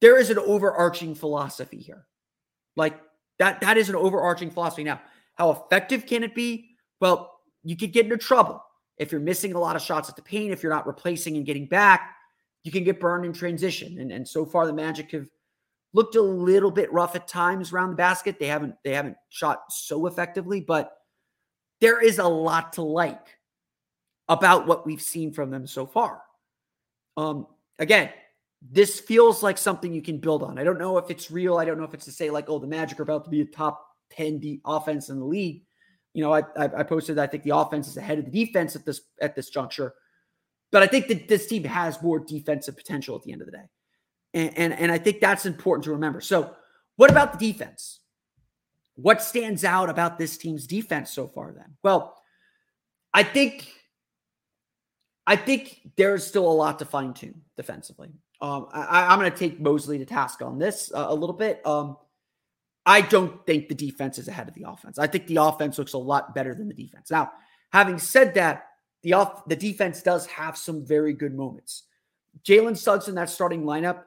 there 0.02 0.18
is 0.18 0.30
an 0.30 0.40
overarching 0.40 1.16
philosophy 1.16 1.78
here. 1.78 2.06
Like 2.76 3.00
that 3.40 3.62
that 3.62 3.78
is 3.78 3.90
an 3.90 3.96
overarching 3.96 4.52
philosophy. 4.52 4.84
Now, 4.84 5.02
how 5.36 5.52
effective 5.52 6.06
can 6.06 6.24
it 6.24 6.36
be? 6.36 6.70
Well, 7.00 7.32
you 7.64 7.76
could 7.76 7.94
get 7.94 8.06
into 8.06 8.18
trouble 8.18 8.62
if 9.00 9.12
you're 9.12 9.22
missing 9.22 9.54
a 9.54 9.60
lot 9.60 9.76
of 9.76 9.82
shots 9.82 10.10
at 10.10 10.16
the 10.16 10.22
paint, 10.22 10.52
if 10.52 10.62
you're 10.62 10.72
not 10.72 10.86
replacing 10.86 11.38
and 11.38 11.46
getting 11.46 11.66
back, 11.66 12.16
you 12.64 12.72
can 12.72 12.84
get 12.84 13.00
burned 13.00 13.26
in 13.26 13.34
transition. 13.34 14.00
And, 14.00 14.12
and 14.12 14.28
so 14.28 14.46
far 14.46 14.68
the 14.68 14.74
Magic 14.74 15.12
have 15.12 15.28
looked 15.94 16.16
a 16.16 16.22
little 16.22 16.70
bit 16.70 16.92
rough 16.92 17.16
at 17.16 17.28
times 17.28 17.72
around 17.72 17.92
the 17.92 17.96
basket. 17.96 18.38
They 18.38 18.48
haven't 18.48 18.76
they 18.84 18.94
haven't 18.94 19.16
shot 19.30 19.64
so 19.70 20.06
effectively, 20.06 20.60
but 20.60 20.92
there 21.82 22.02
is 22.02 22.20
a 22.20 22.28
lot 22.28 22.74
to 22.74 22.82
like 22.82 23.38
about 24.28 24.68
what 24.68 24.86
we've 24.86 25.02
seen 25.02 25.32
from 25.32 25.50
them 25.50 25.66
so 25.66 25.86
far. 25.86 26.22
Um, 27.18 27.48
again, 27.80 28.10
this 28.62 29.00
feels 29.00 29.42
like 29.42 29.58
something 29.58 29.94
you 29.94 30.02
can 30.02 30.18
build 30.18 30.44
on. 30.44 30.60
I 30.60 30.64
don't 30.64 30.78
know 30.78 30.98
if 30.98 31.10
it's 31.10 31.32
real. 31.32 31.58
I 31.58 31.66
don't 31.66 31.78
know 31.78 31.86
if 31.86 31.94
it's 31.94 32.06
to 32.06 32.12
say 32.12 32.30
like, 32.30 32.50
oh, 32.50 32.60
the 32.60 32.68
Magic 32.68 33.00
are 33.00 33.04
about 33.04 33.24
to 33.24 33.30
be 33.30 33.42
a 33.42 33.46
top 33.46 33.86
10 34.12 34.40
D 34.40 34.62
offense 34.66 35.10
in 35.10 35.20
the 35.20 35.26
league. 35.26 35.64
You 36.14 36.24
know, 36.24 36.34
I, 36.34 36.44
I 36.58 36.84
posted 36.84 37.20
I 37.20 37.28
think 37.28 37.44
the 37.44 37.56
offense 37.56 37.88
is 37.88 37.98
ahead 37.98 38.20
of 38.20 38.26
the 38.26 38.46
defense 38.46 38.76
at 38.76 38.86
this 38.86 39.02
at 39.22 39.36
this 39.36 39.50
juncture, 39.50 39.94
but 40.72 40.82
I 40.82 40.88
think 40.88 41.08
that 41.08 41.28
this 41.28 41.46
team 41.46 41.64
has 41.64 42.02
more 42.02 42.20
defensive 42.20 42.76
potential 42.76 43.16
at 43.16 43.22
the 43.24 43.32
end 43.32 43.42
of 43.42 43.46
the 43.46 43.52
day, 43.52 43.70
and 44.34 44.58
and, 44.58 44.74
and 44.74 44.92
I 44.92 44.98
think 44.98 45.20
that's 45.20 45.46
important 45.46 45.84
to 45.86 45.92
remember. 45.92 46.20
So, 46.20 46.56
what 46.96 47.12
about 47.12 47.38
the 47.38 47.52
defense? 47.52 47.99
What 49.02 49.22
stands 49.22 49.64
out 49.64 49.90
about 49.90 50.18
this 50.18 50.38
team's 50.38 50.68
defense 50.68 51.12
so 51.12 51.28
far? 51.28 51.52
Then, 51.52 51.76
well, 51.84 52.22
I 53.14 53.24
think 53.24 53.72
I 55.26 55.36
think 55.36 55.82
there's 55.96 56.26
still 56.26 56.50
a 56.50 56.52
lot 56.52 56.80
to 56.80 56.86
fine 56.86 57.14
tune 57.14 57.42
defensively. 57.56 58.10
Um, 58.42 58.68
I, 58.72 59.14
am 59.14 59.20
going 59.20 59.32
to 59.32 59.38
take 59.38 59.60
Mosley 59.60 59.98
to 60.00 60.06
task 60.06 60.42
on 60.42 60.58
this 60.58 60.92
uh, 60.94 61.06
a 61.10 61.14
little 61.14 61.36
bit. 61.36 61.66
Um, 61.66 61.98
I 62.86 63.02
don't 63.02 63.46
think 63.46 63.68
the 63.68 63.76
defense 63.76 64.18
is 64.18 64.28
ahead 64.28 64.48
of 64.48 64.56
the 64.56 64.66
offense. 64.68 64.98
I 64.98 65.08
think 65.08 65.28
the 65.28 65.38
offense 65.38 65.78
looks 65.78 65.94
a 65.94 65.98
lot 65.98 66.34
better 66.34 66.56
than 66.56 66.68
the 66.68 66.74
defense. 66.74 67.12
Now, 67.12 67.32
having 67.72 68.00
said 68.00 68.34
that, 68.36 68.68
the 69.04 69.14
off 69.14 69.46
the 69.46 69.56
defense 69.56 70.02
does 70.02 70.26
have 70.28 70.58
some 70.58 70.86
very 70.86 71.14
good 71.14 71.36
moments. 71.36 71.84
Jalen 72.44 72.78
Suggs 72.78 73.08
in 73.08 73.16
that 73.16 73.30
starting 73.30 73.64
lineup 73.64 74.04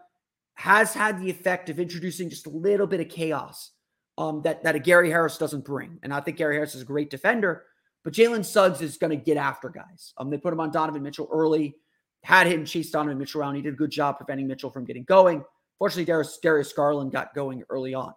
has 0.54 0.92
had 0.92 1.20
the 1.20 1.30
effect 1.30 1.70
of 1.70 1.78
introducing 1.78 2.28
just 2.28 2.46
a 2.46 2.50
little 2.50 2.86
bit 2.86 3.00
of 3.00 3.08
chaos 3.08 3.70
um, 4.18 4.42
that 4.42 4.62
that 4.64 4.74
a 4.74 4.78
Gary 4.78 5.10
Harris 5.10 5.38
doesn't 5.38 5.64
bring. 5.64 5.98
And 6.02 6.12
I 6.12 6.20
think 6.20 6.36
Gary 6.36 6.56
Harris 6.56 6.74
is 6.74 6.82
a 6.82 6.86
great 6.86 7.10
defender, 7.10 7.64
but 8.04 8.12
Jalen 8.12 8.44
Suggs 8.44 8.80
is 8.80 8.98
going 8.98 9.10
to 9.10 9.24
get 9.24 9.36
after 9.36 9.68
guys. 9.68 10.12
Um, 10.18 10.30
they 10.30 10.38
put 10.38 10.52
him 10.52 10.60
on 10.60 10.70
Donovan 10.70 11.02
Mitchell 11.02 11.28
early, 11.32 11.76
had 12.22 12.46
him 12.46 12.64
chase 12.64 12.90
Donovan 12.90 13.18
Mitchell 13.18 13.40
around. 13.40 13.54
He 13.54 13.62
did 13.62 13.74
a 13.74 13.76
good 13.76 13.90
job 13.90 14.16
preventing 14.16 14.46
Mitchell 14.46 14.70
from 14.70 14.84
getting 14.84 15.04
going. 15.04 15.44
Fortunately, 15.78 16.04
Darius, 16.04 16.38
Darius 16.38 16.72
Garland 16.72 17.12
got 17.12 17.34
going 17.34 17.64
early 17.68 17.94
on. 17.94 18.14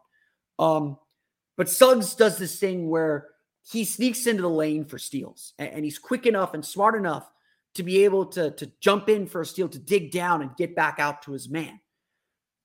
Um, 0.60 0.98
but 1.58 1.70
Suggs 1.70 2.16
does 2.16 2.38
this 2.38 2.60
thing 2.60 2.90
where 2.90 3.28
he 3.64 3.86
sneaks 3.86 4.28
into 4.28 4.44
the 4.44 4.50
lane 4.50 4.86
for 4.86 5.00
steals, 5.00 5.54
and, 5.58 5.70
and 5.70 5.86
he's 5.86 5.98
quick 5.98 6.26
enough 6.26 6.54
and 6.54 6.64
smart 6.64 6.96
enough 6.96 7.32
to 7.76 7.84
be 7.84 8.06
able 8.06 8.26
to, 8.26 8.52
to 8.52 8.72
jump 8.80 9.10
in 9.10 9.28
for 9.28 9.42
a 9.42 9.46
steal, 9.46 9.68
to 9.68 9.80
dig 9.80 10.12
down 10.12 10.42
and 10.42 10.56
get 10.56 10.76
back 10.76 11.00
out 11.00 11.22
to 11.24 11.32
his 11.32 11.50
man. 11.50 11.80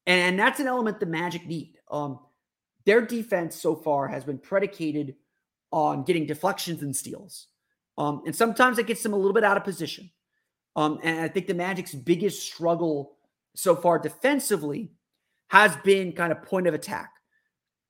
And 0.06 0.38
that's 0.38 0.60
an 0.60 0.66
element 0.66 1.00
the 1.00 1.06
Magic 1.06 1.46
need. 1.46 1.78
Um, 1.90 2.20
their 2.84 3.00
defense 3.00 3.56
so 3.56 3.74
far 3.74 4.08
has 4.08 4.24
been 4.24 4.38
predicated 4.38 5.16
on 5.72 6.04
getting 6.04 6.26
deflections 6.26 6.82
and 6.82 6.94
steals. 6.94 7.48
Um, 7.98 8.22
and 8.26 8.34
sometimes 8.34 8.78
it 8.78 8.86
gets 8.86 9.02
them 9.02 9.12
a 9.12 9.16
little 9.16 9.32
bit 9.32 9.44
out 9.44 9.56
of 9.56 9.64
position. 9.64 10.10
Um, 10.76 10.98
and 11.02 11.20
I 11.20 11.28
think 11.28 11.46
the 11.46 11.54
Magic's 11.54 11.94
biggest 11.94 12.42
struggle 12.42 13.12
so 13.54 13.76
far 13.76 13.98
defensively 13.98 14.90
has 15.48 15.76
been 15.78 16.12
kind 16.12 16.32
of 16.32 16.42
point 16.42 16.66
of 16.66 16.74
attack 16.74 17.12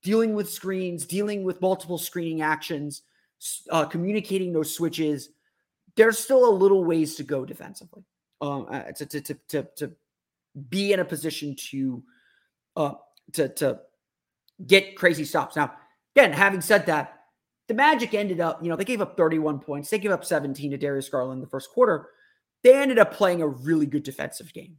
dealing 0.03 0.35
with 0.35 0.51
screens, 0.51 1.05
dealing 1.05 1.45
with 1.45 1.61
multiple 1.61 1.99
screening 1.99 2.41
actions, 2.41 3.03
uh, 3.71 3.85
communicating 3.85 4.53
those 4.53 4.75
switches. 4.75 5.29
There's 5.95 6.19
still 6.19 6.49
a 6.49 6.51
little 6.51 6.85
ways 6.85 7.17
to 7.17 7.23
go 7.23 7.45
defensively 7.45 8.05
um, 8.41 8.67
uh, 8.71 8.83
to, 8.93 9.07
to, 9.07 9.21
to, 9.21 9.35
to, 9.49 9.69
to 9.77 9.93
be 10.69 10.93
in 10.93 11.01
a 11.01 11.05
position 11.05 11.55
to, 11.71 12.03
uh, 12.77 12.93
to, 13.33 13.49
to 13.49 13.81
get 14.67 14.97
crazy 14.97 15.25
stops. 15.25 15.57
Now, 15.57 15.73
again, 16.17 16.33
having 16.33 16.61
said 16.61 16.87
that, 16.87 17.17
the 17.69 17.75
Magic 17.75 18.15
ended 18.15 18.41
up, 18.41 18.63
you 18.63 18.69
know, 18.69 18.77
they 18.77 18.85
gave 18.85 19.01
up 19.01 19.17
31 19.17 19.61
points. 19.61 19.91
They 19.91 19.99
gave 19.99 20.11
up 20.11 20.25
17 20.25 20.73
to 20.73 20.77
Darius 20.77 21.09
Garland 21.09 21.39
in 21.39 21.41
the 21.41 21.51
first 21.51 21.71
quarter. 21.71 22.09
They 22.63 22.75
ended 22.75 22.99
up 22.99 23.15
playing 23.15 23.43
a 23.43 23.49
really 23.49 23.87
good 23.87 24.03
defensive 24.03 24.53
game. 24.53 24.77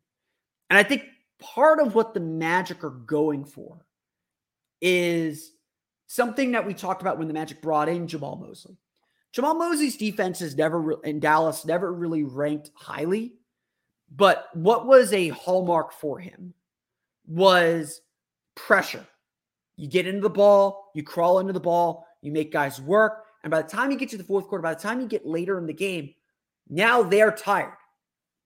And 0.70 0.78
I 0.78 0.84
think 0.84 1.04
part 1.40 1.80
of 1.80 1.96
what 1.96 2.14
the 2.14 2.20
Magic 2.20 2.84
are 2.84 2.90
going 2.90 3.46
for 3.46 3.86
is 4.82 5.54
something 6.08 6.52
that 6.52 6.66
we 6.66 6.74
talked 6.74 7.02
about 7.02 7.18
when 7.18 7.28
the 7.28 7.34
Magic 7.34 7.62
brought 7.62 7.88
in 7.88 8.08
Jamahl 8.08 8.40
Mosley. 8.40 8.78
Jamahl 9.34 9.58
Mosley's 9.58 9.96
defense 9.96 10.42
is 10.42 10.58
never 10.58 11.02
in 11.04 11.22
Dallas 11.22 11.64
never 11.66 11.94
really 11.94 12.24
ranked 12.24 12.72
highly, 12.76 13.36
But 14.14 14.50
what 14.54 14.86
was 14.86 15.14
a 15.14 15.30
hallmark 15.30 15.94
for 15.94 16.20
him 16.20 16.54
was 17.26 18.02
pressure. 18.56 19.06
You 19.78 19.88
get 19.88 20.08
into 20.08 20.22
the 20.22 20.30
ball, 20.30 20.92
you 20.94 21.04
crawl 21.04 21.40
into 21.40 21.54
the 21.54 21.60
ball, 21.60 22.06
you 22.22 22.32
make 22.32 22.52
guys 22.52 22.80
work. 22.82 23.26
And 23.44 23.52
by 23.52 23.62
the 23.62 23.68
time 23.68 23.92
you 23.92 23.98
get 23.98 24.10
to 24.10 24.18
the 24.18 24.24
fourth 24.24 24.48
quarter, 24.48 24.62
by 24.62 24.74
the 24.74 24.80
time 24.80 25.02
you 25.02 25.08
get 25.08 25.26
later 25.26 25.58
in 25.58 25.66
the 25.66 25.74
game, 25.74 26.14
now 26.70 27.02
they're 27.02 27.32
tired. 27.32 27.74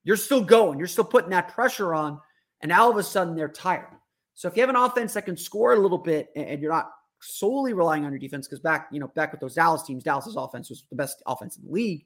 You're 0.04 0.18
still 0.18 0.42
going, 0.42 0.78
you're 0.80 0.88
still 0.88 1.04
putting 1.04 1.32
that 1.32 1.54
pressure 1.54 1.94
on, 1.94 2.22
and 2.62 2.70
now 2.70 2.84
all 2.84 2.92
of 2.92 2.98
a 2.98 3.04
sudden 3.04 3.36
they're 3.36 3.50
tired. 3.50 3.90
So 4.36 4.48
if 4.48 4.56
you 4.56 4.62
have 4.62 4.70
an 4.70 4.76
offense 4.76 5.14
that 5.14 5.26
can 5.26 5.38
score 5.38 5.74
a 5.74 5.80
little 5.80 5.98
bit 5.98 6.30
and 6.36 6.62
you're 6.62 6.72
not 6.72 6.92
solely 7.22 7.74
relying 7.74 8.06
on 8.06 8.12
your 8.12 8.20
defense, 8.20 8.48
because 8.48 8.60
back, 8.60 8.88
you 8.92 9.00
know, 9.00 9.08
back 9.10 9.32
with 9.32 9.42
those 9.42 9.56
Dallas 9.56 9.84
teams, 9.84 10.04
Dallas's 10.04 10.36
offense 10.36 10.70
was 10.70 10.84
the 10.90 10.96
best 10.96 11.24
offense 11.26 11.58
in 11.58 11.66
the 11.66 11.72
league. 11.72 12.06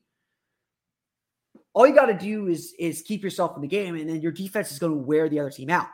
All 1.74 1.88
you 1.88 1.94
got 1.94 2.06
to 2.08 2.14
do 2.14 2.48
is 2.48 2.74
is 2.80 3.02
keep 3.02 3.24
yourself 3.24 3.56
in 3.56 3.62
the 3.62 3.68
game, 3.68 3.96
and 3.96 4.10
then 4.10 4.22
your 4.22 4.32
defense 4.32 4.72
is 4.72 4.80
going 4.80 4.92
to 4.92 4.98
wear 4.98 5.30
the 5.30 5.40
other 5.40 5.52
team 5.52 5.70
out. 5.70 5.88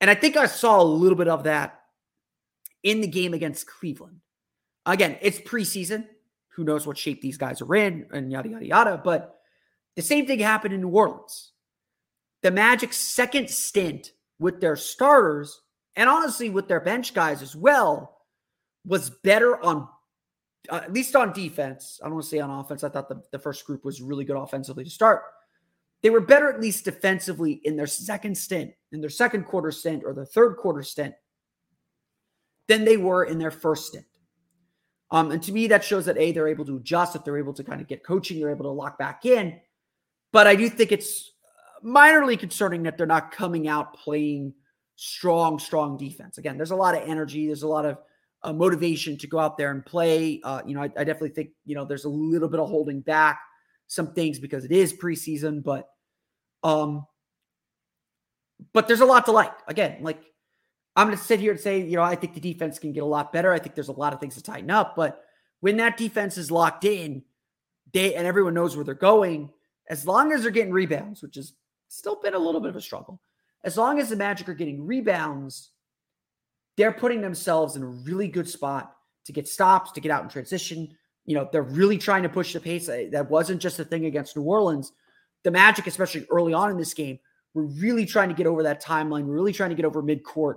And 0.00 0.10
I 0.10 0.14
think 0.14 0.36
I 0.36 0.46
saw 0.46 0.80
a 0.80 0.84
little 0.84 1.16
bit 1.16 1.28
of 1.28 1.44
that 1.44 1.81
in 2.82 3.00
the 3.00 3.06
game 3.06 3.34
against 3.34 3.66
Cleveland. 3.66 4.20
Again, 4.86 5.16
it's 5.20 5.38
preseason. 5.38 6.06
Who 6.54 6.64
knows 6.64 6.86
what 6.86 6.98
shape 6.98 7.22
these 7.22 7.38
guys 7.38 7.62
are 7.62 7.74
in 7.74 8.06
and 8.12 8.30
yada, 8.30 8.48
yada, 8.48 8.66
yada. 8.66 9.00
But 9.02 9.38
the 9.96 10.02
same 10.02 10.26
thing 10.26 10.38
happened 10.38 10.74
in 10.74 10.80
New 10.80 10.88
Orleans. 10.88 11.52
The 12.42 12.50
Magic's 12.50 12.96
second 12.96 13.48
stint 13.48 14.12
with 14.38 14.60
their 14.60 14.76
starters 14.76 15.60
and 15.96 16.10
honestly 16.10 16.50
with 16.50 16.68
their 16.68 16.80
bench 16.80 17.14
guys 17.14 17.42
as 17.42 17.54
well 17.54 18.18
was 18.84 19.10
better 19.10 19.62
on 19.62 19.88
uh, 20.70 20.76
at 20.76 20.92
least 20.92 21.16
on 21.16 21.32
defense. 21.32 21.98
I 22.02 22.06
don't 22.06 22.14
want 22.14 22.24
to 22.24 22.30
say 22.30 22.38
on 22.38 22.50
offense. 22.50 22.84
I 22.84 22.88
thought 22.88 23.08
the, 23.08 23.22
the 23.32 23.38
first 23.38 23.64
group 23.66 23.84
was 23.84 24.00
really 24.00 24.24
good 24.24 24.36
offensively 24.36 24.84
to 24.84 24.90
start. 24.90 25.22
They 26.02 26.10
were 26.10 26.20
better 26.20 26.52
at 26.52 26.60
least 26.60 26.84
defensively 26.84 27.60
in 27.64 27.76
their 27.76 27.86
second 27.86 28.36
stint, 28.36 28.72
in 28.92 29.00
their 29.00 29.10
second 29.10 29.44
quarter 29.44 29.70
stint 29.70 30.02
or 30.04 30.14
their 30.14 30.24
third 30.24 30.56
quarter 30.56 30.82
stint 30.82 31.14
than 32.68 32.84
they 32.84 32.96
were 32.96 33.24
in 33.24 33.38
their 33.38 33.50
first 33.50 33.88
stint. 33.88 34.06
Um, 35.10 35.30
and 35.30 35.42
to 35.42 35.52
me, 35.52 35.66
that 35.68 35.84
shows 35.84 36.06
that 36.06 36.16
A, 36.16 36.32
they're 36.32 36.48
able 36.48 36.64
to 36.64 36.76
adjust, 36.76 37.14
if 37.14 37.24
they're 37.24 37.38
able 37.38 37.52
to 37.54 37.64
kind 37.64 37.80
of 37.80 37.86
get 37.86 38.04
coaching, 38.04 38.40
they're 38.40 38.50
able 38.50 38.64
to 38.64 38.70
lock 38.70 38.98
back 38.98 39.26
in. 39.26 39.60
But 40.32 40.46
I 40.46 40.56
do 40.56 40.68
think 40.70 40.90
it's 40.90 41.32
minorly 41.84 42.38
concerning 42.38 42.84
that 42.84 42.96
they're 42.96 43.06
not 43.06 43.30
coming 43.30 43.68
out 43.68 43.94
playing 43.94 44.54
strong, 44.96 45.58
strong 45.58 45.98
defense. 45.98 46.38
Again, 46.38 46.56
there's 46.56 46.70
a 46.70 46.76
lot 46.76 46.94
of 46.94 47.06
energy, 47.06 47.46
there's 47.46 47.62
a 47.62 47.68
lot 47.68 47.84
of 47.84 47.98
uh, 48.42 48.52
motivation 48.52 49.18
to 49.18 49.26
go 49.26 49.38
out 49.38 49.58
there 49.58 49.70
and 49.70 49.84
play. 49.84 50.40
Uh, 50.42 50.62
you 50.66 50.74
know, 50.74 50.82
I, 50.82 50.90
I, 50.96 51.04
definitely 51.04 51.30
think, 51.30 51.50
you 51.64 51.74
know, 51.74 51.84
there's 51.84 52.04
a 52.04 52.08
little 52.08 52.48
bit 52.48 52.58
of 52.58 52.68
holding 52.68 53.00
back 53.00 53.40
some 53.86 54.14
things 54.14 54.38
because 54.38 54.64
it 54.64 54.72
is 54.72 54.92
preseason, 54.92 55.62
but 55.62 55.88
um, 56.64 57.06
but 58.72 58.88
there's 58.88 59.00
a 59.00 59.04
lot 59.04 59.26
to 59.26 59.32
like. 59.32 59.52
Again, 59.68 59.98
like 60.00 60.22
I'm 60.94 61.06
going 61.06 61.16
to 61.16 61.24
sit 61.24 61.40
here 61.40 61.52
and 61.52 61.60
say, 61.60 61.80
you 61.80 61.96
know, 61.96 62.02
I 62.02 62.16
think 62.16 62.34
the 62.34 62.40
defense 62.40 62.78
can 62.78 62.92
get 62.92 63.02
a 63.02 63.06
lot 63.06 63.32
better. 63.32 63.52
I 63.52 63.58
think 63.58 63.74
there's 63.74 63.88
a 63.88 63.92
lot 63.92 64.12
of 64.12 64.20
things 64.20 64.34
to 64.34 64.42
tighten 64.42 64.70
up, 64.70 64.94
but 64.94 65.24
when 65.60 65.78
that 65.78 65.96
defense 65.96 66.36
is 66.36 66.50
locked 66.50 66.84
in, 66.84 67.22
they 67.92 68.14
and 68.14 68.26
everyone 68.26 68.54
knows 68.54 68.76
where 68.76 68.84
they're 68.84 68.94
going, 68.94 69.50
as 69.88 70.06
long 70.06 70.32
as 70.32 70.42
they're 70.42 70.50
getting 70.50 70.72
rebounds, 70.72 71.22
which 71.22 71.36
has 71.36 71.54
still 71.88 72.20
been 72.20 72.34
a 72.34 72.38
little 72.38 72.60
bit 72.60 72.70
of 72.70 72.76
a 72.76 72.80
struggle, 72.80 73.20
as 73.64 73.76
long 73.76 73.98
as 73.98 74.08
the 74.08 74.16
Magic 74.16 74.48
are 74.48 74.54
getting 74.54 74.84
rebounds, 74.84 75.70
they're 76.76 76.92
putting 76.92 77.20
themselves 77.20 77.76
in 77.76 77.82
a 77.82 77.86
really 77.86 78.28
good 78.28 78.48
spot 78.48 78.94
to 79.24 79.32
get 79.32 79.46
stops, 79.46 79.92
to 79.92 80.00
get 80.00 80.10
out 80.10 80.22
in 80.22 80.28
transition. 80.28 80.88
You 81.26 81.36
know, 81.36 81.48
they're 81.52 81.62
really 81.62 81.98
trying 81.98 82.24
to 82.24 82.28
push 82.28 82.52
the 82.52 82.60
pace. 82.60 82.86
That 82.86 83.30
wasn't 83.30 83.60
just 83.60 83.78
a 83.78 83.84
thing 83.84 84.06
against 84.06 84.36
New 84.36 84.42
Orleans. 84.42 84.92
The 85.44 85.50
Magic, 85.50 85.86
especially 85.86 86.26
early 86.30 86.54
on 86.54 86.70
in 86.70 86.76
this 86.76 86.94
game, 86.94 87.18
were 87.54 87.66
really 87.66 88.06
trying 88.06 88.30
to 88.30 88.34
get 88.34 88.46
over 88.46 88.62
that 88.64 88.82
timeline. 88.82 89.24
Really 89.26 89.52
trying 89.52 89.70
to 89.70 89.76
get 89.76 89.84
over 89.84 90.02
midcourt 90.02 90.56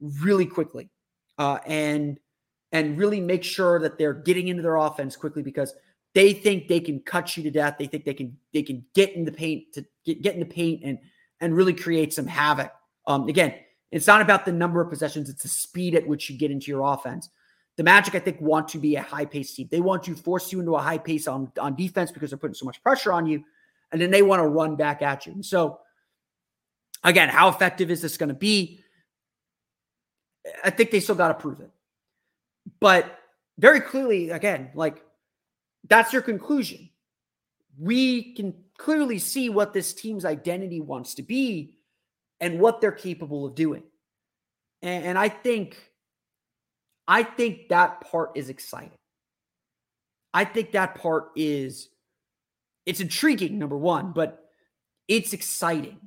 really 0.00 0.46
quickly 0.46 0.90
uh, 1.38 1.58
and 1.66 2.18
and 2.72 2.98
really 2.98 3.20
make 3.20 3.44
sure 3.44 3.78
that 3.78 3.98
they're 3.98 4.14
getting 4.14 4.48
into 4.48 4.62
their 4.62 4.76
offense 4.76 5.14
quickly 5.16 5.42
because 5.42 5.74
they 6.14 6.32
think 6.32 6.68
they 6.68 6.80
can 6.80 7.00
cut 7.00 7.36
you 7.36 7.42
to 7.42 7.50
death. 7.50 7.76
They 7.78 7.86
think 7.86 8.04
they 8.04 8.14
can 8.14 8.36
they 8.52 8.62
can 8.62 8.84
get 8.94 9.14
in 9.14 9.24
the 9.24 9.32
paint 9.32 9.72
to 9.74 9.84
get, 10.04 10.22
get 10.22 10.34
in 10.34 10.40
the 10.40 10.46
paint 10.46 10.82
and 10.84 10.98
and 11.40 11.54
really 11.54 11.74
create 11.74 12.12
some 12.12 12.26
havoc. 12.26 12.72
Um, 13.06 13.28
again, 13.28 13.54
it's 13.90 14.06
not 14.06 14.22
about 14.22 14.44
the 14.44 14.52
number 14.52 14.80
of 14.80 14.90
possessions; 14.90 15.28
it's 15.28 15.42
the 15.42 15.48
speed 15.48 15.94
at 15.94 16.06
which 16.06 16.30
you 16.30 16.38
get 16.38 16.50
into 16.50 16.70
your 16.70 16.82
offense. 16.82 17.28
The 17.76 17.82
Magic, 17.82 18.14
I 18.14 18.20
think, 18.20 18.40
want 18.40 18.68
to 18.68 18.78
be 18.78 18.94
a 18.94 19.02
high 19.02 19.24
pace 19.24 19.52
team. 19.54 19.68
They 19.68 19.80
want 19.80 20.04
to 20.04 20.14
force 20.14 20.52
you 20.52 20.60
into 20.60 20.76
a 20.76 20.80
high 20.80 20.98
pace 20.98 21.26
on 21.26 21.50
on 21.60 21.74
defense 21.74 22.12
because 22.12 22.30
they're 22.30 22.38
putting 22.38 22.54
so 22.54 22.66
much 22.66 22.82
pressure 22.82 23.12
on 23.12 23.26
you, 23.26 23.44
and 23.90 24.00
then 24.00 24.10
they 24.10 24.22
want 24.22 24.40
to 24.40 24.48
run 24.48 24.76
back 24.76 25.02
at 25.02 25.26
you. 25.26 25.42
So, 25.42 25.80
again, 27.02 27.28
how 27.28 27.48
effective 27.48 27.90
is 27.90 28.00
this 28.00 28.16
going 28.16 28.28
to 28.28 28.34
be? 28.34 28.83
I 30.62 30.70
think 30.70 30.90
they 30.90 31.00
still 31.00 31.14
got 31.14 31.28
to 31.28 31.34
prove 31.34 31.60
it. 31.60 31.70
But 32.80 33.18
very 33.58 33.80
clearly, 33.80 34.30
again, 34.30 34.70
like 34.74 35.02
that's 35.88 36.12
your 36.12 36.22
conclusion. 36.22 36.90
We 37.78 38.34
can 38.34 38.54
clearly 38.78 39.18
see 39.18 39.48
what 39.48 39.72
this 39.72 39.92
team's 39.92 40.24
identity 40.24 40.80
wants 40.80 41.14
to 41.14 41.22
be 41.22 41.76
and 42.40 42.60
what 42.60 42.80
they're 42.80 42.92
capable 42.92 43.46
of 43.46 43.54
doing. 43.54 43.82
And, 44.82 45.04
and 45.04 45.18
I 45.18 45.28
think, 45.28 45.76
I 47.06 47.22
think 47.22 47.68
that 47.68 48.00
part 48.00 48.32
is 48.34 48.48
exciting. 48.48 48.98
I 50.32 50.44
think 50.44 50.72
that 50.72 50.96
part 50.96 51.30
is, 51.36 51.88
it's 52.86 53.00
intriguing, 53.00 53.58
number 53.58 53.76
one, 53.76 54.12
but 54.12 54.44
it's 55.06 55.32
exciting 55.32 55.98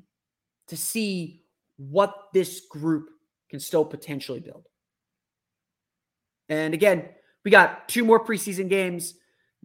to 0.67 0.77
see 0.77 1.43
what 1.77 2.13
this 2.33 2.61
group 2.69 3.09
can 3.49 3.59
still 3.59 3.85
potentially 3.85 4.39
build. 4.39 4.67
And 6.49 6.73
again, 6.73 7.09
we 7.43 7.51
got 7.51 7.87
two 7.87 8.03
more 8.03 8.23
preseason 8.23 8.69
games. 8.69 9.15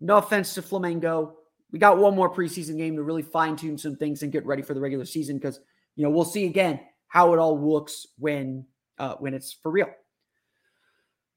No 0.00 0.16
offense 0.16 0.54
to 0.54 0.62
Flamengo. 0.62 1.32
We 1.70 1.78
got 1.78 1.98
one 1.98 2.14
more 2.14 2.32
preseason 2.32 2.76
game 2.76 2.96
to 2.96 3.02
really 3.02 3.22
fine 3.22 3.56
tune 3.56 3.78
some 3.78 3.96
things 3.96 4.22
and 4.22 4.32
get 4.32 4.44
ready 4.44 4.62
for 4.62 4.74
the 4.74 4.80
regular 4.80 5.04
season 5.04 5.36
because 5.36 5.60
you 5.96 6.04
know 6.04 6.10
we'll 6.10 6.24
see 6.24 6.46
again 6.46 6.80
how 7.08 7.32
it 7.32 7.38
all 7.38 7.58
looks 7.60 8.06
when 8.18 8.66
uh, 8.98 9.14
when 9.16 9.34
it's 9.34 9.52
for 9.52 9.70
real. 9.70 9.88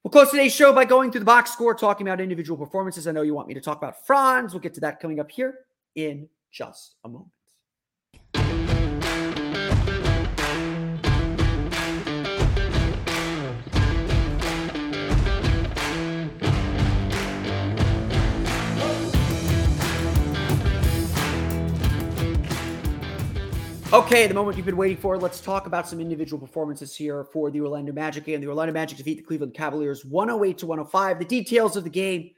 We'll 0.03 0.11
close 0.11 0.29
today's 0.29 0.53
show 0.53 0.71
by 0.71 0.85
going 0.85 1.11
through 1.11 1.21
the 1.21 1.25
box 1.25 1.51
score, 1.51 1.73
talking 1.73 2.07
about 2.07 2.21
individual 2.21 2.63
performances. 2.63 3.07
I 3.07 3.11
know 3.11 3.23
you 3.23 3.33
want 3.33 3.47
me 3.47 3.55
to 3.55 3.61
talk 3.61 3.77
about 3.77 4.05
Franz. 4.05 4.53
We'll 4.53 4.61
get 4.61 4.75
to 4.75 4.81
that 4.81 4.99
coming 4.99 5.19
up 5.19 5.31
here 5.31 5.55
in 5.95 6.29
just 6.51 6.95
a 7.03 7.09
moment. 7.09 7.31
Okay, 23.95 24.27
the 24.27 24.33
moment 24.33 24.57
you've 24.57 24.65
been 24.65 24.75
waiting 24.75 24.97
for. 24.97 25.17
Let's 25.17 25.39
talk 25.39 25.67
about 25.67 25.87
some 25.87 26.01
individual 26.01 26.37
performances 26.37 26.93
here 26.93 27.23
for 27.31 27.49
the 27.49 27.61
Orlando 27.61 27.93
Magic 27.93 28.27
and 28.27 28.43
the 28.43 28.47
Orlando 28.49 28.73
Magic 28.73 28.97
defeat 28.97 29.15
the 29.15 29.23
Cleveland 29.23 29.53
Cavaliers 29.53 30.03
108 30.03 30.57
to 30.57 30.65
105. 30.65 31.17
The 31.17 31.23
details 31.23 31.77
of 31.77 31.85
the 31.85 31.89
game 31.89 32.31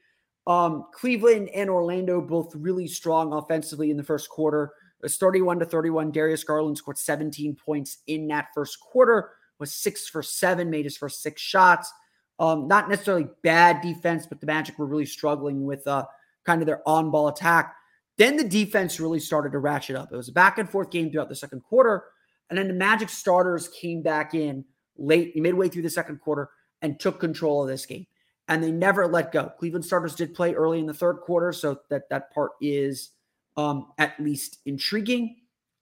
um, 0.46 0.86
Cleveland 0.94 1.50
and 1.56 1.68
Orlando 1.68 2.22
both 2.22 2.54
really 2.54 2.88
strong 2.88 3.34
offensively 3.34 3.90
in 3.90 3.98
the 3.98 4.04
first 4.04 4.30
quarter. 4.30 4.66
It 5.00 5.06
was 5.06 5.18
31 5.18 5.58
to 5.58 5.66
31. 5.66 6.12
Darius 6.12 6.44
Garland 6.44 6.78
scored 6.78 7.00
17 7.00 7.56
points 7.56 8.04
in 8.06 8.28
that 8.28 8.50
first 8.54 8.80
quarter, 8.80 9.32
was 9.58 9.74
six 9.74 10.08
for 10.08 10.22
seven, 10.22 10.70
made 10.70 10.86
his 10.86 10.96
first 10.96 11.24
six 11.24 11.42
shots. 11.42 11.92
Um, 12.38 12.68
not 12.68 12.88
necessarily 12.88 13.30
bad 13.42 13.82
defense, 13.82 14.28
but 14.28 14.42
the 14.42 14.46
Magic 14.46 14.78
were 14.78 14.86
really 14.86 15.08
struggling 15.08 15.66
with 15.66 15.88
uh, 15.88 16.06
kind 16.46 16.62
of 16.62 16.68
their 16.68 16.88
on 16.88 17.10
ball 17.10 17.30
attack. 17.30 17.74
Then 18.18 18.36
the 18.36 18.44
defense 18.44 19.00
really 19.00 19.20
started 19.20 19.52
to 19.52 19.60
ratchet 19.60 19.96
up. 19.96 20.12
It 20.12 20.18
was 20.18 20.30
a 20.30 20.34
back 20.34 20.58
and 20.58 20.70
forth 20.70 20.90
game 20.90 21.12
throughout 21.12 21.30
the 21.30 21.36
second 21.36 21.62
quarter. 21.62 22.06
And 22.50 22.58
then 22.58 22.68
the 22.68 22.74
Magic 22.74 23.10
starters 23.10 23.68
came 23.68 24.02
back 24.02 24.34
in 24.34 24.66
late, 24.98 25.36
midway 25.36 25.70
through 25.70 25.84
the 25.84 25.90
second 25.90 26.20
quarter, 26.22 26.50
and 26.82 27.00
took 27.00 27.20
control 27.20 27.62
of 27.62 27.70
this 27.70 27.86
game. 27.86 28.08
And 28.48 28.64
they 28.64 28.72
never 28.72 29.08
let 29.08 29.32
go. 29.32 29.52
Cleveland 29.60 29.86
starters 29.86 30.16
did 30.16 30.34
play 30.34 30.54
early 30.54 30.80
in 30.80 30.86
the 30.86 30.94
third 30.94 31.18
quarter, 31.18 31.52
so 31.52 31.80
that 31.90 32.10
that 32.10 32.34
part 32.34 32.52
is 32.62 33.12
um, 33.58 33.88
at 33.98 34.18
least 34.20 34.60
intriguing. 34.66 35.36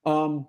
Um, 0.04 0.48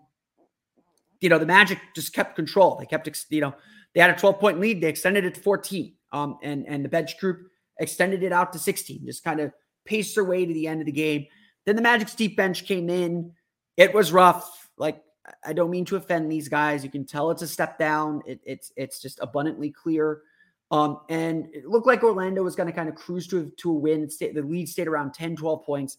you 1.20 1.30
know, 1.30 1.38
the 1.38 1.46
Magic 1.46 1.80
just 1.96 2.14
kept 2.14 2.36
control. 2.36 2.78
They 2.78 2.86
kept, 2.86 3.08
you 3.30 3.42
know, 3.42 3.54
they 3.94 4.02
had 4.02 4.10
a 4.10 4.16
12 4.16 4.40
point 4.40 4.60
lead. 4.60 4.82
They 4.82 4.90
extended 4.90 5.26
it 5.26 5.36
to 5.36 5.42
14, 5.42 5.94
um, 6.12 6.38
and 6.42 6.66
and 6.68 6.84
the 6.84 6.90
bench 6.90 7.20
group 7.20 7.50
extended 7.80 8.24
it 8.24 8.32
out 8.32 8.52
to 8.54 8.60
16. 8.60 9.06
Just 9.06 9.24
kind 9.24 9.40
of 9.40 9.54
paced 9.86 10.16
their 10.16 10.26
way 10.26 10.46
to 10.46 10.54
the 10.54 10.68
end 10.68 10.82
of 10.82 10.86
the 10.86 10.92
game. 10.92 11.28
Then 11.68 11.76
the 11.76 11.82
Magic's 11.82 12.16
deep 12.16 12.38
bench 12.38 12.66
came 12.66 12.90
in. 12.90 13.34
It 13.76 13.94
was 13.94 14.14
rough. 14.14 14.70
Like 14.78 15.04
I 15.46 15.52
don't 15.52 15.70
mean 15.70 15.84
to 15.86 15.98
offend 15.98 16.32
these 16.32 16.48
guys. 16.48 16.82
You 16.82 16.90
can 16.90 17.06
tell 17.06 17.30
it's 17.30 17.42
a 17.42 17.48
step 17.48 17.78
down. 17.78 18.22
It, 18.26 18.40
it's 18.46 18.72
it's 18.78 19.02
just 19.02 19.20
abundantly 19.22 19.70
clear. 19.72 20.22
Um, 20.72 21.02
and 21.10 21.48
it 21.54 21.66
looked 21.68 21.86
like 21.86 22.04
Orlando 22.04 22.42
was 22.42 22.56
going 22.56 22.68
to 22.68 22.74
kind 22.74 22.88
of 22.88 22.96
cruise 22.96 23.28
to, 23.28 23.52
to 23.58 23.70
a 23.70 23.74
win. 23.74 24.10
Stay, 24.10 24.32
the 24.32 24.42
lead 24.42 24.68
stayed 24.68 24.88
around 24.88 25.14
10, 25.14 25.38
12 25.38 25.66
points. 25.66 25.98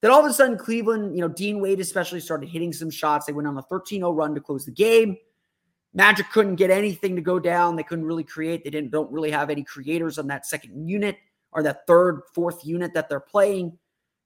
Then 0.00 0.10
all 0.10 0.24
of 0.24 0.30
a 0.30 0.32
sudden, 0.32 0.56
Cleveland, 0.56 1.16
you 1.16 1.20
know, 1.20 1.28
Dean 1.28 1.60
Wade 1.60 1.80
especially 1.80 2.20
started 2.20 2.48
hitting 2.48 2.72
some 2.72 2.90
shots. 2.90 3.26
They 3.26 3.32
went 3.32 3.48
on 3.48 3.58
a 3.58 3.62
13 3.62 4.00
0 4.00 4.12
run 4.12 4.36
to 4.36 4.40
close 4.40 4.64
the 4.64 4.70
game. 4.70 5.16
Magic 5.94 6.26
couldn't 6.30 6.56
get 6.56 6.70
anything 6.70 7.16
to 7.16 7.22
go 7.22 7.40
down. 7.40 7.74
They 7.74 7.82
couldn't 7.82 8.04
really 8.04 8.24
create. 8.24 8.62
They 8.62 8.70
didn't 8.70 8.92
don't 8.92 9.10
really 9.10 9.32
have 9.32 9.50
any 9.50 9.64
creators 9.64 10.16
on 10.16 10.28
that 10.28 10.46
second 10.46 10.88
unit 10.88 11.16
or 11.50 11.64
that 11.64 11.88
third, 11.88 12.20
fourth 12.34 12.64
unit 12.64 12.94
that 12.94 13.08
they're 13.08 13.18
playing. 13.18 13.78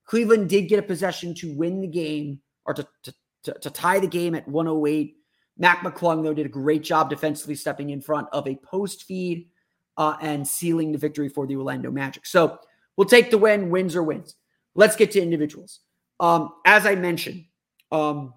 Cleveland 0.05 0.49
did 0.49 0.69
get 0.69 0.79
a 0.79 0.83
possession 0.83 1.35
to 1.37 1.55
win 1.55 1.81
the 1.81 1.87
game 1.87 2.41
or 2.65 2.75
to, 2.75 2.87
to, 3.05 3.15
to, 3.45 3.53
to 3.61 3.71
tie 3.71 3.99
the 3.99 4.07
game 4.07 4.35
at 4.35 4.47
108. 4.49 5.17
Mac 5.59 5.81
McClung, 5.81 6.23
though, 6.23 6.35
did 6.35 6.47
a 6.47 6.51
great 6.51 6.83
job 6.83 7.11
defensively 7.11 7.55
stepping 7.55 7.91
in 7.91 8.01
front 8.01 8.29
of 8.33 8.47
a 8.47 8.57
post 8.57 9.05
feed 9.05 9.49
uh, 9.97 10.17
and 10.21 10.47
sealing 10.47 10.93
the 10.93 10.99
victory 10.99 11.29
for 11.29 11.47
the 11.47 11.57
Orlando 11.57 11.91
Magic. 11.91 12.27
So 12.27 12.59
we'll 12.97 13.09
take 13.09 13.31
the 13.31 13.39
win, 13.39 13.71
wins 13.71 13.95
or 13.95 14.03
wins. 14.03 14.35
Let's 14.75 14.97
get 14.97 15.11
to 15.13 15.23
individuals. 15.23 15.81
Um, 16.21 16.53
as 16.65 16.87
I 16.87 16.95
mentioned, 16.95 17.45
um, 17.91 18.35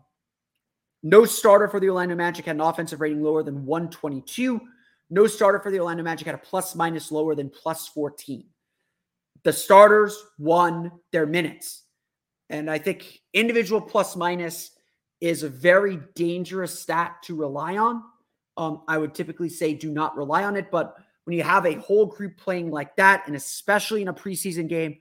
no 1.04 1.26
starter 1.26 1.68
for 1.68 1.80
the 1.80 1.90
Orlando 1.90 2.16
Magic 2.16 2.46
had 2.46 2.56
an 2.56 2.62
offensive 2.62 3.00
rating 3.00 3.22
lower 3.22 3.44
than 3.44 3.66
122. 3.66 4.60
No 5.12 5.28
starter 5.28 5.60
for 5.60 5.72
the 5.72 5.80
Orlando 5.80 6.04
Magic 6.04 6.26
had 6.26 6.36
a 6.36 6.40
plus 6.40 6.76
minus 6.76 7.12
lower 7.12 7.36
than 7.36 7.50
plus 7.50 7.88
14. 7.90 8.44
The 9.46 9.54
starters 9.54 10.22
won 10.38 10.92
their 11.12 11.26
minutes. 11.26 11.84
And 12.50 12.70
I 12.70 12.80
think 12.80 13.22
individual 13.34 13.80
plus 13.80 14.16
minus 14.16 14.72
is 15.22 15.44
a 15.44 15.50
very 15.50 16.00
dangerous 16.16 16.78
stat 16.78 17.18
to 17.24 17.36
rely 17.36 17.78
on. 17.78 18.04
Um, 18.58 18.82
I 18.88 18.98
would 18.98 19.14
typically 19.14 19.50
say 19.50 19.74
do 19.74 19.92
not 19.92 20.18
rely 20.18 20.44
on 20.44 20.56
it. 20.56 20.72
But 20.72 20.96
when 21.24 21.38
you 21.38 21.44
have 21.44 21.66
a 21.66 21.76
whole 21.76 22.08
group 22.08 22.38
playing 22.38 22.72
like 22.72 22.96
that, 22.96 23.24
and 23.28 23.36
especially 23.36 24.02
in 24.02 24.08
a 24.08 24.14
preseason 24.14 24.68
game, 24.68 24.98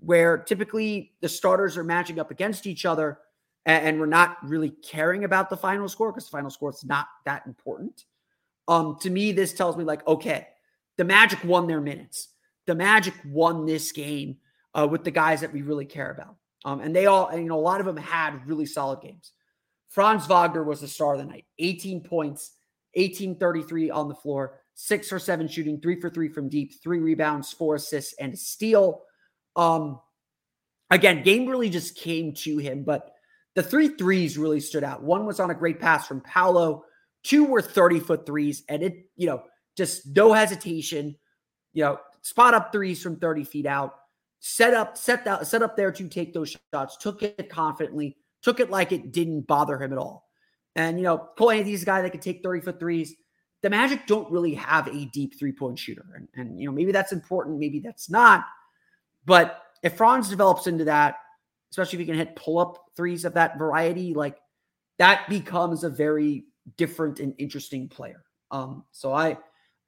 where 0.00 0.36
typically 0.36 1.14
the 1.22 1.28
starters 1.28 1.76
are 1.76 1.84
matching 1.84 2.20
up 2.20 2.30
against 2.30 2.66
each 2.66 2.84
other 2.84 3.18
and, 3.64 3.86
and 3.86 4.00
we're 4.00 4.06
not 4.06 4.36
really 4.42 4.70
caring 4.70 5.24
about 5.24 5.48
the 5.48 5.56
final 5.56 5.88
score 5.88 6.12
because 6.12 6.26
the 6.26 6.30
final 6.30 6.50
score 6.50 6.70
is 6.70 6.84
not 6.84 7.06
that 7.24 7.46
important. 7.46 8.04
Um, 8.68 8.98
to 9.00 9.08
me, 9.08 9.32
this 9.32 9.54
tells 9.54 9.78
me 9.78 9.84
like, 9.84 10.06
okay, 10.06 10.48
the 10.98 11.04
Magic 11.04 11.42
won 11.42 11.66
their 11.66 11.80
minutes. 11.80 12.28
The 12.68 12.74
Magic 12.74 13.14
won 13.24 13.64
this 13.64 13.92
game 13.92 14.36
uh, 14.74 14.86
with 14.88 15.02
the 15.02 15.10
guys 15.10 15.40
that 15.40 15.54
we 15.54 15.62
really 15.62 15.86
care 15.86 16.10
about. 16.10 16.36
Um, 16.66 16.80
and 16.80 16.94
they 16.94 17.06
all, 17.06 17.28
and, 17.28 17.42
you 17.42 17.48
know, 17.48 17.58
a 17.58 17.60
lot 17.60 17.80
of 17.80 17.86
them 17.86 17.96
had 17.96 18.46
really 18.46 18.66
solid 18.66 19.00
games. 19.00 19.32
Franz 19.88 20.26
Wagner 20.26 20.62
was 20.62 20.82
the 20.82 20.86
star 20.86 21.14
of 21.14 21.18
the 21.18 21.24
night. 21.24 21.46
18 21.58 22.02
points, 22.02 22.52
1833 22.92 23.88
on 23.88 24.08
the 24.08 24.14
floor, 24.14 24.60
six 24.74 25.10
or 25.10 25.18
seven 25.18 25.48
shooting, 25.48 25.80
three 25.80 25.98
for 25.98 26.10
three 26.10 26.28
from 26.28 26.50
deep, 26.50 26.74
three 26.82 26.98
rebounds, 26.98 27.50
four 27.50 27.76
assists, 27.76 28.12
and 28.20 28.34
a 28.34 28.36
steal. 28.36 29.00
Um, 29.56 29.98
again, 30.90 31.22
game 31.22 31.46
really 31.46 31.70
just 31.70 31.96
came 31.96 32.34
to 32.34 32.58
him, 32.58 32.84
but 32.84 33.12
the 33.54 33.62
three 33.62 33.88
threes 33.88 34.36
really 34.36 34.60
stood 34.60 34.84
out. 34.84 35.02
One 35.02 35.24
was 35.24 35.40
on 35.40 35.50
a 35.50 35.54
great 35.54 35.80
pass 35.80 36.06
from 36.06 36.20
Paolo. 36.20 36.84
Two 37.22 37.46
were 37.46 37.62
30 37.62 38.00
foot 38.00 38.26
threes, 38.26 38.62
and 38.68 38.82
it, 38.82 39.06
you 39.16 39.26
know, 39.26 39.42
just 39.74 40.14
no 40.14 40.34
hesitation, 40.34 41.16
you 41.72 41.84
know, 41.84 41.98
spot 42.22 42.54
up 42.54 42.72
threes 42.72 43.02
from 43.02 43.16
30 43.16 43.44
feet 43.44 43.66
out, 43.66 43.94
set 44.40 44.74
up, 44.74 44.96
set 44.96 45.24
that, 45.24 45.46
set 45.46 45.62
up 45.62 45.76
there 45.76 45.92
to 45.92 46.08
take 46.08 46.32
those 46.32 46.56
shots, 46.72 46.96
took 46.96 47.22
it 47.22 47.48
confidently, 47.48 48.16
took 48.42 48.60
it 48.60 48.70
like 48.70 48.92
it 48.92 49.12
didn't 49.12 49.42
bother 49.42 49.80
him 49.80 49.92
at 49.92 49.98
all. 49.98 50.28
And, 50.76 50.98
you 50.98 51.04
know, 51.04 51.28
Cole 51.36 51.50
Anthony's 51.50 51.82
a 51.82 51.86
guy 51.86 52.02
that 52.02 52.10
could 52.10 52.22
take 52.22 52.42
30 52.42 52.60
foot 52.60 52.80
threes. 52.80 53.14
The 53.62 53.70
Magic 53.70 54.06
don't 54.06 54.30
really 54.30 54.54
have 54.54 54.86
a 54.86 55.06
deep 55.06 55.38
three 55.38 55.52
point 55.52 55.78
shooter. 55.78 56.04
And, 56.14 56.28
and, 56.34 56.60
you 56.60 56.66
know, 56.66 56.72
maybe 56.72 56.92
that's 56.92 57.12
important, 57.12 57.58
maybe 57.58 57.80
that's 57.80 58.08
not. 58.08 58.44
But 59.24 59.60
if 59.82 59.96
Franz 59.96 60.28
develops 60.28 60.66
into 60.66 60.84
that, 60.84 61.16
especially 61.72 61.96
if 61.96 62.00
he 62.00 62.06
can 62.06 62.14
hit 62.14 62.36
pull 62.36 62.58
up 62.58 62.78
threes 62.96 63.24
of 63.24 63.34
that 63.34 63.58
variety, 63.58 64.14
like 64.14 64.38
that 64.98 65.28
becomes 65.28 65.84
a 65.84 65.90
very 65.90 66.44
different 66.76 67.20
and 67.20 67.34
interesting 67.38 67.88
player. 67.88 68.22
Um, 68.50 68.84
so 68.92 69.12
I, 69.12 69.38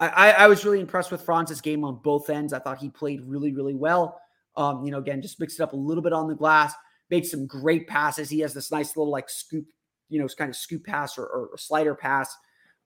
I, 0.01 0.33
I 0.33 0.47
was 0.47 0.65
really 0.65 0.81
impressed 0.81 1.11
with 1.11 1.23
Franz's 1.23 1.61
game 1.61 1.85
on 1.85 1.97
both 1.97 2.31
ends. 2.31 2.53
I 2.53 2.59
thought 2.59 2.79
he 2.79 2.89
played 2.89 3.25
really, 3.27 3.53
really 3.53 3.75
well. 3.75 4.21
Um, 4.57 4.85
you 4.85 4.91
know, 4.91 4.99
again, 4.99 5.21
just 5.21 5.39
mixed 5.39 5.61
it 5.61 5.63
up 5.63 5.75
a 5.75 5.77
little 5.77 6.03
bit 6.03 6.13
on 6.13 6.27
the 6.27 6.35
glass, 6.35 6.73
made 7.11 7.27
some 7.27 7.47
great 7.47 7.87
passes. 7.87 8.31
He 8.31 8.41
has 8.41 8.55
this 8.55 8.73
nice 8.73 8.97
little 8.97 9.13
like 9.13 9.29
scoop, 9.29 9.67
you 10.09 10.19
know, 10.19 10.27
kind 10.29 10.49
of 10.49 10.57
scoop 10.57 10.85
pass 10.85 11.19
or, 11.19 11.27
or 11.27 11.59
slider 11.59 11.95
pass 11.95 12.35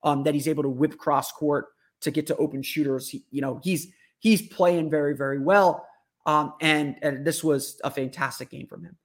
um, 0.03 0.25
that 0.25 0.35
he's 0.35 0.49
able 0.49 0.65
to 0.65 0.69
whip 0.69 0.99
cross 0.99 1.31
court 1.33 1.67
to 2.01 2.11
get 2.11 2.27
to 2.27 2.37
open 2.37 2.63
shooters. 2.63 3.09
He, 3.09 3.25
you 3.31 3.41
know, 3.41 3.61
he's 3.63 3.89
he's 4.19 4.43
playing 4.49 4.91
very, 4.91 5.17
very 5.17 5.39
well. 5.39 5.87
Um, 6.27 6.55
and, 6.61 6.97
and 7.03 7.25
this 7.25 7.45
was 7.45 7.81
a 7.85 7.91
fantastic 7.91 8.51
game 8.51 8.67
from 8.67 8.85
him. 8.85 8.97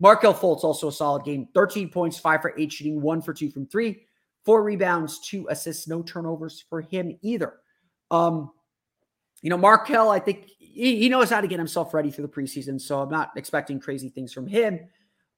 Markelle 0.00 0.34
Fultz, 0.34 0.62
also 0.64 0.88
a 0.88 0.92
solid 0.92 1.24
game 1.24 1.48
13 1.54 1.88
points, 1.88 2.18
five 2.18 2.40
for 2.42 2.54
eight 2.58 2.72
shooting, 2.72 3.00
one 3.00 3.20
for 3.20 3.32
two 3.32 3.50
from 3.50 3.66
three, 3.66 4.02
four 4.48 4.62
rebounds, 4.62 5.18
two 5.18 5.46
assists, 5.50 5.86
no 5.86 6.00
turnovers 6.00 6.64
for 6.70 6.80
him 6.80 7.18
either. 7.20 7.52
Um, 8.10 8.50
you 9.42 9.50
know, 9.50 9.58
Markelle, 9.58 10.08
I 10.08 10.20
think 10.20 10.46
he, 10.58 10.96
he, 10.96 11.10
knows 11.10 11.28
how 11.28 11.42
to 11.42 11.46
get 11.46 11.58
himself 11.58 11.92
ready 11.92 12.10
for 12.10 12.22
the 12.22 12.28
preseason. 12.28 12.80
So 12.80 13.02
I'm 13.02 13.10
not 13.10 13.32
expecting 13.36 13.78
crazy 13.78 14.08
things 14.08 14.32
from 14.32 14.46
him. 14.46 14.80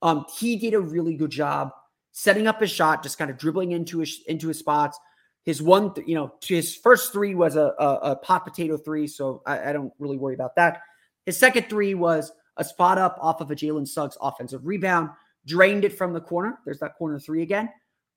Um, 0.01 0.27
he 0.39 0.55
did 0.55 0.75
a 0.75 0.81
really 0.81 1.17
good 1.17 1.33
job 1.33 1.73
setting 2.13 2.47
up 2.47 2.61
his 2.61 2.71
shot, 2.71 3.03
just 3.03 3.19
kind 3.19 3.33
of 3.33 3.37
dribbling 3.37 3.73
into 3.73 3.99
his 3.99 4.21
into 4.29 4.47
his 4.47 4.61
spots. 4.61 4.97
His 5.43 5.61
one, 5.61 5.93
you 6.07 6.15
know, 6.15 6.33
his 6.41 6.77
first 6.77 7.13
three 7.13 7.35
was 7.35 7.57
a, 7.57 7.75
a, 7.81 7.95
a 8.13 8.17
pot 8.17 8.45
potato 8.45 8.77
three, 8.77 9.09
so 9.09 9.43
I, 9.45 9.71
I 9.71 9.73
don't 9.73 9.93
really 9.99 10.19
worry 10.19 10.35
about 10.35 10.55
that. 10.55 10.83
His 11.27 11.37
second 11.37 11.69
three 11.69 11.95
was 11.95 12.31
a 12.59 12.65
spot 12.65 12.97
up 12.97 13.19
off 13.21 13.41
of 13.41 13.51
a 13.51 13.57
Jalen 13.57 13.89
Suggs 13.89 14.17
offensive 14.21 14.65
rebound, 14.65 15.11
drained 15.47 15.85
it 15.85 15.99
from 15.99 16.13
the 16.13 16.21
corner. 16.21 16.61
There's 16.65 16.79
that 16.79 16.97
corner 16.97 17.19
three 17.19 17.43
again. 17.43 17.71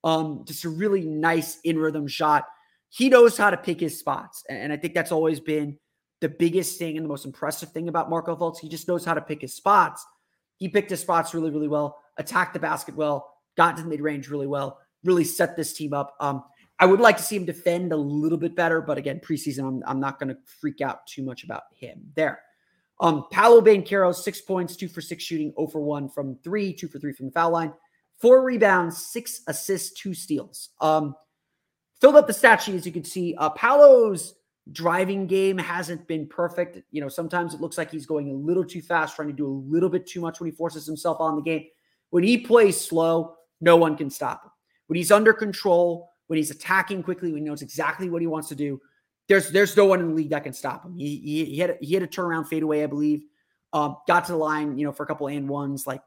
Um, 0.04 0.44
just 0.46 0.64
a 0.64 0.68
really 0.68 1.00
nice 1.00 1.58
in 1.64 1.78
rhythm 1.78 2.06
shot. 2.06 2.44
He 2.90 3.08
knows 3.08 3.36
how 3.36 3.50
to 3.50 3.56
pick 3.56 3.80
his 3.80 3.98
spots. 3.98 4.44
And, 4.48 4.72
I 4.72 4.76
think 4.76 4.94
that's 4.94 5.10
always 5.10 5.40
been 5.40 5.78
the 6.20 6.28
biggest 6.28 6.78
thing 6.78 6.96
and 6.96 7.04
the 7.04 7.08
most 7.08 7.24
impressive 7.24 7.72
thing 7.72 7.88
about 7.88 8.10
Markelle 8.10 8.36
Fultz. 8.36 8.60
He 8.60 8.68
just 8.68 8.86
knows 8.86 9.04
how 9.04 9.14
to 9.14 9.20
pick 9.20 9.40
his 9.40 9.54
spots. 9.56 10.06
He 10.58 10.68
picked 10.68 10.90
his 10.90 11.00
spots 11.00 11.34
really, 11.34 11.50
really 11.50 11.68
well, 11.68 11.98
attacked 12.18 12.54
the 12.54 12.60
basket 12.60 12.94
well, 12.94 13.34
got 13.56 13.76
to 13.76 13.82
the 13.82 13.88
mid 13.88 14.00
range 14.00 14.28
really 14.28 14.46
well, 14.46 14.78
really 15.02 15.24
set 15.24 15.56
this 15.56 15.72
team 15.72 15.92
up. 15.92 16.14
Um, 16.20 16.44
I 16.78 16.86
would 16.86 17.00
like 17.00 17.16
to 17.16 17.22
see 17.22 17.36
him 17.36 17.44
defend 17.44 17.92
a 17.92 17.96
little 17.96 18.38
bit 18.38 18.54
better, 18.54 18.80
but 18.80 18.98
again, 18.98 19.20
preseason, 19.20 19.66
I'm, 19.66 19.82
I'm 19.86 20.00
not 20.00 20.18
going 20.18 20.28
to 20.28 20.38
freak 20.60 20.80
out 20.80 21.06
too 21.06 21.22
much 21.22 21.44
about 21.44 21.62
him 21.74 22.12
there. 22.14 22.42
Um, 23.00 23.26
Paolo 23.30 23.60
Banchero, 23.60 24.14
six 24.14 24.40
points, 24.40 24.76
two 24.76 24.88
for 24.88 25.00
six 25.00 25.24
shooting, 25.24 25.52
0 25.56 25.68
for 25.68 25.80
one 25.80 26.08
from 26.08 26.36
three, 26.44 26.72
two 26.72 26.88
for 26.88 26.98
three 26.98 27.12
from 27.12 27.26
the 27.26 27.32
foul 27.32 27.50
line, 27.50 27.72
four 28.24 28.42
rebounds, 28.42 28.96
six 28.96 29.42
assists, 29.48 30.00
two 30.00 30.14
steals. 30.14 30.70
Um, 30.80 31.14
filled 32.00 32.16
up 32.16 32.26
the 32.26 32.32
stat 32.32 32.62
sheet 32.62 32.74
as 32.74 32.86
you 32.86 32.92
can 32.92 33.04
see. 33.04 33.34
Uh, 33.36 33.50
Paolo's 33.50 34.36
driving 34.72 35.26
game 35.26 35.58
hasn't 35.58 36.08
been 36.08 36.26
perfect. 36.26 36.78
You 36.90 37.02
know, 37.02 37.10
sometimes 37.10 37.52
it 37.52 37.60
looks 37.60 37.76
like 37.76 37.90
he's 37.90 38.06
going 38.06 38.30
a 38.30 38.32
little 38.32 38.64
too 38.64 38.80
fast, 38.80 39.14
trying 39.14 39.28
to 39.28 39.34
do 39.34 39.46
a 39.46 39.52
little 39.70 39.90
bit 39.90 40.06
too 40.06 40.22
much 40.22 40.40
when 40.40 40.50
he 40.50 40.56
forces 40.56 40.86
himself 40.86 41.20
on 41.20 41.36
the 41.36 41.42
game. 41.42 41.66
When 42.08 42.24
he 42.24 42.38
plays 42.38 42.80
slow, 42.80 43.34
no 43.60 43.76
one 43.76 43.94
can 43.94 44.08
stop 44.08 44.42
him. 44.42 44.50
When 44.86 44.96
he's 44.96 45.12
under 45.12 45.34
control, 45.34 46.10
when 46.28 46.38
he's 46.38 46.50
attacking 46.50 47.02
quickly, 47.02 47.30
when 47.30 47.42
he 47.42 47.46
knows 47.46 47.60
exactly 47.60 48.08
what 48.08 48.22
he 48.22 48.26
wants 48.26 48.48
to 48.48 48.54
do, 48.54 48.80
there's 49.28 49.50
there's 49.50 49.76
no 49.76 49.84
one 49.84 50.00
in 50.00 50.08
the 50.08 50.14
league 50.14 50.30
that 50.30 50.44
can 50.44 50.54
stop 50.54 50.82
him. 50.82 50.96
He 50.96 51.18
he, 51.18 51.44
he 51.44 51.58
had 51.58 51.70
a, 51.70 51.76
he 51.78 51.92
had 51.92 52.02
a 52.02 52.06
turnaround 52.06 52.48
fadeaway, 52.48 52.84
I 52.84 52.86
believe. 52.86 53.24
Um, 53.74 53.98
got 54.08 54.24
to 54.24 54.32
the 54.32 54.38
line, 54.38 54.78
you 54.78 54.86
know, 54.86 54.92
for 54.92 55.02
a 55.02 55.06
couple 55.06 55.26
and 55.26 55.46
ones, 55.46 55.86
like 55.86 56.00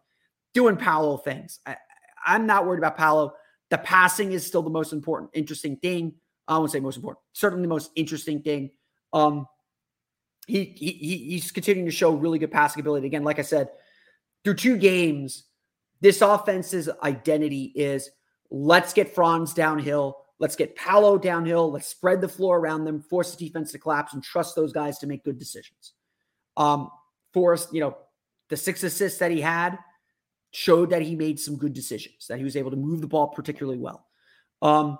doing 0.55 0.77
Paolo 0.77 1.17
things. 1.17 1.59
I, 1.63 1.77
I'm 2.27 2.45
not 2.45 2.65
worried 2.65 2.79
about 2.79 2.97
Paolo. 2.97 3.33
The 3.69 3.77
passing 3.77 4.33
is 4.33 4.45
still 4.45 4.61
the 4.61 4.69
most 4.69 4.93
important, 4.93 5.31
interesting 5.33 5.77
thing. 5.77 6.13
I 6.47 6.57
won't 6.57 6.71
say 6.71 6.79
most 6.79 6.97
important, 6.97 7.21
certainly 7.33 7.63
the 7.63 7.69
most 7.69 7.91
interesting 7.95 8.41
thing. 8.41 8.71
Um, 9.13 9.47
he, 10.47 10.63
he 10.63 10.91
he's 10.91 11.51
continuing 11.51 11.87
to 11.87 11.95
show 11.95 12.13
really 12.13 12.39
good 12.39 12.51
passing 12.51 12.79
ability. 12.79 13.07
Again, 13.07 13.23
like 13.23 13.39
I 13.39 13.41
said, 13.41 13.69
through 14.43 14.55
two 14.55 14.77
games, 14.77 15.45
this 15.99 16.21
offense's 16.21 16.89
identity 17.03 17.73
is 17.75 18.09
let's 18.49 18.93
get 18.93 19.13
Franz 19.13 19.53
downhill 19.53 20.17
Let's 20.39 20.55
get 20.55 20.75
Paolo 20.75 21.17
downhill. 21.17 21.71
Let's 21.71 21.87
spread 21.87 22.21
the 22.21 22.27
floor 22.27 22.59
around 22.59 22.85
them, 22.85 23.01
force 23.01 23.35
the 23.35 23.45
defense 23.45 23.71
to 23.71 23.79
collapse, 23.79 24.13
and 24.13 24.23
trust 24.23 24.55
those 24.55 24.71
guys 24.71 24.99
to 24.99 25.07
make 25.07 25.23
good 25.23 25.39
decisions. 25.39 25.93
Um, 26.55 26.91
Forrest, 27.33 27.73
you 27.73 27.81
know, 27.81 27.97
the 28.49 28.57
six 28.57 28.83
assists 28.83 29.19
that 29.19 29.31
he 29.31 29.41
had 29.41 29.77
showed 30.57 30.89
that 30.89 31.03
he 31.03 31.15
made 31.15 31.39
some 31.39 31.55
good 31.55 31.71
decisions, 31.71 32.25
that 32.25 32.39
he 32.39 32.43
was 32.43 32.55
able 32.55 32.71
to 32.71 32.77
move 32.77 32.99
the 32.99 33.05
ball 33.05 33.27
particularly 33.27 33.77
well. 33.77 34.07
Um, 34.63 34.97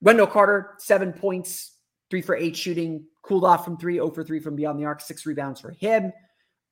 Wendell 0.00 0.28
Carter, 0.28 0.74
seven 0.78 1.12
points, 1.12 1.72
three 2.10 2.22
for 2.22 2.36
eight 2.36 2.56
shooting, 2.56 3.04
cooled 3.22 3.44
off 3.44 3.64
from 3.64 3.76
three, 3.76 3.94
0 3.94 4.12
for 4.12 4.22
three 4.22 4.38
from 4.38 4.54
beyond 4.54 4.78
the 4.78 4.84
arc, 4.84 5.00
six 5.00 5.26
rebounds 5.26 5.60
for 5.60 5.72
him. 5.72 6.12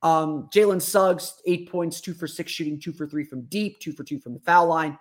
Um, 0.03 0.49
Jalen 0.55 0.81
Suggs, 0.81 1.35
eight 1.47 1.69
points, 1.69 2.01
two 2.01 2.15
for 2.15 2.29
six 2.29 2.53
shooting, 2.53 2.79
two 2.79 2.93
for 2.93 3.09
three 3.09 3.25
from 3.25 3.43
deep, 3.47 3.81
two 3.81 3.93
for 3.93 4.05
two 4.05 4.21
from 4.21 4.35
the 4.35 4.41
foul 4.41 4.69
line. 4.69 4.97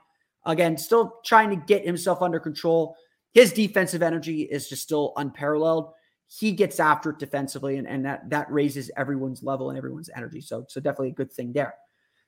Again, 0.47 0.75
still 0.75 1.19
trying 1.23 1.51
to 1.51 1.55
get 1.55 1.85
himself 1.85 2.23
under 2.23 2.39
control. 2.39 2.95
His 3.35 3.53
defensive 3.53 4.01
energy 4.01 4.41
is 4.41 4.67
just 4.67 4.81
still 4.81 5.13
unparalleled. 5.17 5.93
He 6.25 6.53
gets 6.53 6.79
after 6.79 7.11
it 7.11 7.19
defensively, 7.19 7.77
and, 7.77 7.87
and 7.87 8.03
that 8.03 8.27
that 8.31 8.51
raises 8.51 8.89
everyone's 8.97 9.43
level 9.43 9.69
and 9.69 9.77
everyone's 9.77 10.09
energy. 10.15 10.41
So, 10.41 10.65
so 10.67 10.81
definitely 10.81 11.09
a 11.09 11.13
good 11.13 11.31
thing 11.31 11.53
there. 11.53 11.75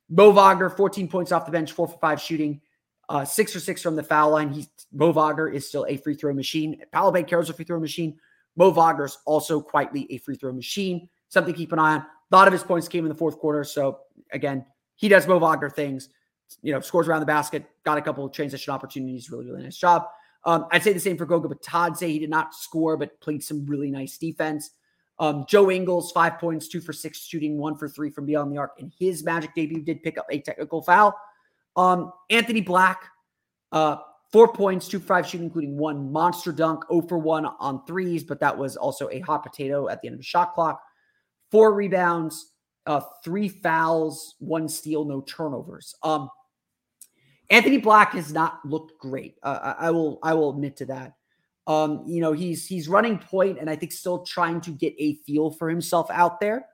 Mo 0.09 0.31
Wagner, 0.31 0.69
14 0.69 1.07
points 1.07 1.31
off 1.31 1.45
the 1.45 1.51
bench, 1.51 1.71
four 1.71 1.87
for 1.87 1.97
five 1.97 2.21
shooting, 2.21 2.61
uh, 3.09 3.25
six 3.25 3.53
for 3.53 3.59
six 3.59 3.81
from 3.81 3.95
the 3.95 4.03
foul 4.03 4.31
line. 4.31 4.49
He's 4.49 4.67
Mo 4.91 5.11
Wagner 5.11 5.49
is 5.49 5.67
still 5.67 5.85
a 5.89 5.97
free 5.97 6.15
throw 6.15 6.33
machine. 6.33 6.81
Paolo 6.91 7.11
Banchero's 7.11 7.49
a 7.49 7.53
free 7.53 7.65
throw 7.65 7.79
machine. 7.79 8.17
Mo 8.55 8.69
Wagner's 8.69 9.17
also 9.25 9.61
quietly 9.61 10.07
a 10.11 10.17
free 10.17 10.35
throw 10.35 10.51
machine. 10.51 11.09
Something 11.29 11.53
to 11.53 11.57
keep 11.57 11.71
an 11.71 11.79
eye 11.79 11.95
on. 11.95 11.99
A 11.99 12.35
lot 12.35 12.47
of 12.47 12.53
his 12.53 12.63
points 12.63 12.87
came 12.87 13.05
in 13.05 13.09
the 13.09 13.17
fourth 13.17 13.39
quarter. 13.39 13.63
So 13.63 13.99
again, 14.31 14.65
he 14.95 15.07
does 15.07 15.27
Mo 15.27 15.39
Wagner 15.39 15.69
things. 15.69 16.09
You 16.61 16.73
know, 16.73 16.79
scores 16.81 17.07
around 17.07 17.21
the 17.21 17.25
basket, 17.25 17.65
got 17.83 17.97
a 17.97 18.01
couple 18.01 18.25
of 18.25 18.31
transition 18.31 18.73
opportunities. 18.73 19.31
Really, 19.31 19.45
really 19.45 19.63
nice 19.63 19.77
job. 19.77 20.05
Um, 20.45 20.67
I'd 20.71 20.83
say 20.83 20.93
the 20.93 20.99
same 20.99 21.17
for 21.17 21.25
Goga 21.25 21.47
Bitadze. 21.47 22.07
He 22.07 22.19
did 22.19 22.29
not 22.29 22.53
score, 22.53 22.97
but 22.97 23.19
played 23.21 23.43
some 23.43 23.65
really 23.65 23.89
nice 23.89 24.17
defense. 24.17 24.71
Um, 25.23 25.45
Joe 25.47 25.71
Ingles, 25.71 26.11
five 26.11 26.37
points, 26.37 26.67
two 26.67 26.81
for 26.81 26.91
six 26.91 27.17
shooting, 27.17 27.57
one 27.57 27.77
for 27.77 27.87
three 27.87 28.09
from 28.09 28.25
beyond 28.25 28.51
the 28.51 28.57
arc. 28.57 28.73
In 28.77 28.91
his 28.99 29.23
Magic 29.23 29.55
debut, 29.55 29.81
did 29.81 30.03
pick 30.03 30.17
up 30.17 30.25
a 30.29 30.41
technical 30.41 30.81
foul. 30.81 31.17
Um, 31.77 32.11
Anthony 32.29 32.59
Black, 32.59 33.05
uh, 33.71 33.99
four 34.33 34.51
points, 34.51 34.89
two 34.89 34.99
for 34.99 35.05
five 35.05 35.25
shooting, 35.25 35.45
including 35.45 35.77
one 35.77 36.11
monster 36.11 36.51
dunk, 36.51 36.83
0 36.91 37.07
for 37.07 37.17
1 37.17 37.45
on 37.45 37.85
threes, 37.85 38.25
but 38.25 38.41
that 38.41 38.57
was 38.57 38.75
also 38.75 39.09
a 39.11 39.21
hot 39.21 39.43
potato 39.43 39.87
at 39.87 40.01
the 40.01 40.09
end 40.09 40.15
of 40.15 40.19
the 40.19 40.25
shot 40.25 40.53
clock. 40.55 40.83
Four 41.51 41.73
rebounds, 41.73 42.51
uh, 42.85 42.99
three 43.23 43.47
fouls, 43.47 44.35
one 44.39 44.67
steal, 44.67 45.05
no 45.05 45.21
turnovers. 45.21 45.95
Um, 46.03 46.29
Anthony 47.49 47.77
Black 47.77 48.11
has 48.11 48.33
not 48.33 48.59
looked 48.65 48.99
great. 48.99 49.35
Uh, 49.41 49.73
I, 49.79 49.87
I 49.87 49.91
will 49.91 50.19
I 50.21 50.33
will 50.33 50.49
admit 50.49 50.75
to 50.77 50.85
that. 50.87 51.13
Um, 51.65 52.03
you 52.07 52.21
know, 52.21 52.33
he's 52.33 52.65
he's 52.65 52.89
running 52.89 53.17
point 53.17 53.57
and 53.59 53.69
I 53.69 53.75
think 53.75 53.91
still 53.91 54.25
trying 54.25 54.61
to 54.61 54.71
get 54.71 54.93
a 54.99 55.15
feel 55.25 55.51
for 55.51 55.69
himself 55.69 56.09
out 56.11 56.39
there. 56.39 56.65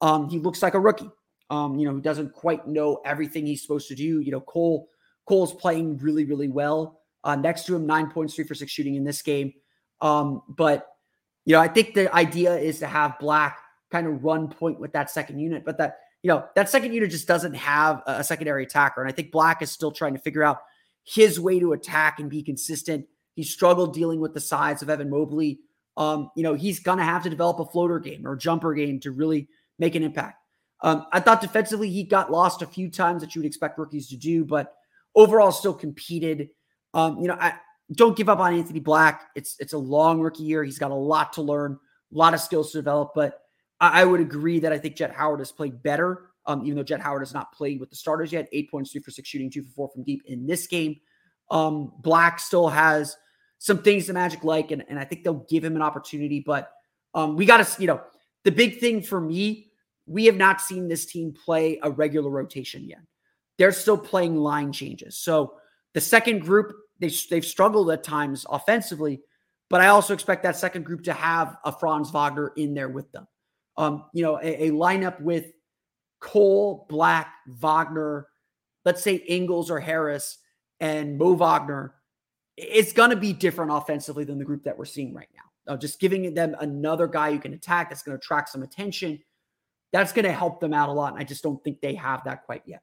Um, 0.00 0.28
he 0.28 0.38
looks 0.38 0.62
like 0.62 0.74
a 0.74 0.80
rookie. 0.80 1.10
Um, 1.50 1.78
you 1.78 1.86
know, 1.88 1.94
he 1.94 2.00
doesn't 2.00 2.32
quite 2.32 2.66
know 2.66 3.00
everything 3.04 3.46
he's 3.46 3.62
supposed 3.62 3.88
to 3.88 3.94
do. 3.94 4.20
You 4.20 4.32
know, 4.32 4.40
Cole 4.40 4.88
Cole's 5.26 5.54
playing 5.54 5.98
really, 5.98 6.24
really 6.24 6.48
well. 6.48 7.00
Uh, 7.22 7.36
next 7.36 7.64
to 7.66 7.76
him, 7.76 7.86
nine 7.86 8.10
points, 8.10 8.34
three 8.34 8.44
for 8.44 8.54
six 8.54 8.72
shooting 8.72 8.96
in 8.96 9.04
this 9.04 9.22
game. 9.22 9.52
Um, 10.00 10.42
but 10.48 10.88
you 11.44 11.52
know, 11.52 11.60
I 11.60 11.68
think 11.68 11.94
the 11.94 12.12
idea 12.14 12.56
is 12.56 12.80
to 12.80 12.86
have 12.86 13.18
Black 13.18 13.58
kind 13.90 14.06
of 14.06 14.24
run 14.24 14.48
point 14.48 14.80
with 14.80 14.92
that 14.92 15.10
second 15.10 15.38
unit, 15.38 15.64
but 15.64 15.78
that 15.78 15.98
you 16.22 16.28
know, 16.28 16.44
that 16.54 16.70
second 16.70 16.94
unit 16.94 17.10
just 17.10 17.28
doesn't 17.28 17.54
have 17.54 18.02
a 18.06 18.24
secondary 18.24 18.64
attacker. 18.64 19.02
And 19.02 19.10
I 19.10 19.14
think 19.14 19.30
Black 19.30 19.60
is 19.60 19.70
still 19.70 19.92
trying 19.92 20.14
to 20.14 20.18
figure 20.18 20.42
out 20.42 20.58
his 21.04 21.38
way 21.38 21.60
to 21.60 21.74
attack 21.74 22.18
and 22.18 22.30
be 22.30 22.42
consistent. 22.42 23.06
He 23.34 23.42
struggled 23.42 23.94
dealing 23.94 24.20
with 24.20 24.34
the 24.34 24.40
size 24.40 24.82
of 24.82 24.90
Evan 24.90 25.10
Mobley. 25.10 25.60
Um, 25.96 26.30
you 26.36 26.42
know, 26.42 26.54
he's 26.54 26.80
going 26.80 26.98
to 26.98 27.04
have 27.04 27.22
to 27.24 27.30
develop 27.30 27.60
a 27.60 27.66
floater 27.66 28.00
game 28.00 28.26
or 28.26 28.36
jumper 28.36 28.74
game 28.74 29.00
to 29.00 29.12
really 29.12 29.48
make 29.78 29.94
an 29.94 30.02
impact. 30.02 30.38
Um, 30.80 31.06
I 31.12 31.20
thought 31.20 31.40
defensively 31.40 31.88
he 31.88 32.04
got 32.04 32.30
lost 32.30 32.62
a 32.62 32.66
few 32.66 32.90
times 32.90 33.22
that 33.22 33.34
you 33.34 33.40
would 33.40 33.46
expect 33.46 33.78
rookies 33.78 34.08
to 34.08 34.16
do, 34.16 34.44
but 34.44 34.74
overall 35.14 35.52
still 35.52 35.74
competed. 35.74 36.50
Um, 36.92 37.20
you 37.20 37.28
know, 37.28 37.36
I 37.40 37.54
don't 37.92 38.16
give 38.16 38.28
up 38.28 38.38
on 38.38 38.54
Anthony 38.54 38.80
Black. 38.80 39.22
It's 39.34 39.56
it's 39.58 39.72
a 39.72 39.78
long 39.78 40.20
rookie 40.20 40.42
year. 40.42 40.64
He's 40.64 40.78
got 40.78 40.90
a 40.90 40.94
lot 40.94 41.32
to 41.34 41.42
learn, 41.42 41.78
a 42.12 42.16
lot 42.16 42.34
of 42.34 42.40
skills 42.40 42.72
to 42.72 42.78
develop, 42.78 43.12
but 43.14 43.40
I, 43.80 44.04
would 44.04 44.20
agree 44.20 44.60
that 44.60 44.72
I 44.72 44.78
think 44.78 44.96
Jett 44.96 45.12
Howard 45.12 45.40
has 45.40 45.52
played 45.52 45.82
better. 45.82 46.30
Um, 46.46 46.62
even 46.64 46.76
though 46.76 46.82
Jett 46.82 47.00
Howard 47.00 47.22
has 47.22 47.34
not 47.34 47.52
played 47.52 47.80
with 47.80 47.90
the 47.90 47.96
starters 47.96 48.32
yet, 48.32 48.48
eight 48.52 48.70
points, 48.70 48.92
three 48.92 49.00
for 49.00 49.10
six 49.10 49.28
shooting, 49.28 49.50
two 49.50 49.62
for 49.62 49.70
four 49.70 49.90
from 49.90 50.04
deep 50.04 50.22
in 50.26 50.46
this 50.46 50.66
game. 50.66 50.96
Um, 51.50 51.92
Black 51.98 52.38
still 52.38 52.68
has 52.68 53.16
some 53.64 53.78
things 53.78 54.06
the 54.06 54.12
Magic 54.12 54.44
like, 54.44 54.70
and, 54.72 54.84
and 54.88 54.98
I 54.98 55.04
think 55.04 55.24
they'll 55.24 55.46
give 55.48 55.64
him 55.64 55.76
an 55.76 55.82
opportunity. 55.82 56.40
But 56.40 56.70
um, 57.14 57.36
we 57.36 57.46
got 57.46 57.64
to, 57.64 57.80
you 57.80 57.86
know, 57.86 58.02
the 58.44 58.52
big 58.52 58.78
thing 58.78 59.00
for 59.00 59.20
me, 59.20 59.70
we 60.06 60.26
have 60.26 60.36
not 60.36 60.60
seen 60.60 60.86
this 60.86 61.06
team 61.06 61.32
play 61.32 61.78
a 61.82 61.90
regular 61.90 62.30
rotation 62.30 62.84
yet. 62.84 63.00
They're 63.56 63.72
still 63.72 63.96
playing 63.96 64.36
line 64.36 64.72
changes. 64.72 65.16
So 65.18 65.54
the 65.94 66.00
second 66.00 66.40
group, 66.40 66.74
they, 66.98 67.10
they've 67.30 67.44
struggled 67.44 67.90
at 67.90 68.02
times 68.02 68.44
offensively, 68.50 69.22
but 69.70 69.80
I 69.80 69.88
also 69.88 70.12
expect 70.12 70.42
that 70.42 70.56
second 70.56 70.84
group 70.84 71.02
to 71.04 71.14
have 71.14 71.56
a 71.64 71.72
Franz 71.72 72.10
Wagner 72.10 72.52
in 72.56 72.74
there 72.74 72.90
with 72.90 73.10
them 73.12 73.26
um, 73.76 74.04
you 74.12 74.22
know, 74.22 74.38
a, 74.40 74.68
a 74.68 74.70
lineup 74.70 75.20
with 75.20 75.46
Cole, 76.20 76.86
Black, 76.88 77.32
Wagner, 77.48 78.28
let's 78.84 79.02
say 79.02 79.14
Ingles 79.14 79.70
or 79.70 79.80
Harris 79.80 80.38
and 80.80 81.18
Mo 81.18 81.34
Wagner, 81.34 81.94
it's 82.56 82.92
going 82.92 83.10
to 83.10 83.16
be 83.16 83.32
different 83.32 83.72
offensively 83.72 84.24
than 84.24 84.38
the 84.38 84.44
group 84.44 84.64
that 84.64 84.76
we're 84.76 84.84
seeing 84.84 85.14
right 85.14 85.28
now. 85.34 85.72
Uh, 85.72 85.76
just 85.76 85.98
giving 85.98 86.34
them 86.34 86.54
another 86.60 87.06
guy 87.06 87.30
you 87.30 87.38
can 87.38 87.54
attack 87.54 87.88
that's 87.88 88.02
going 88.02 88.16
to 88.16 88.22
attract 88.22 88.50
some 88.50 88.62
attention, 88.62 89.18
that's 89.92 90.12
going 90.12 90.24
to 90.24 90.32
help 90.32 90.60
them 90.60 90.74
out 90.74 90.88
a 90.88 90.92
lot. 90.92 91.12
And 91.12 91.20
I 91.20 91.24
just 91.24 91.42
don't 91.42 91.62
think 91.64 91.80
they 91.80 91.94
have 91.94 92.22
that 92.24 92.44
quite 92.44 92.62
yet. 92.66 92.82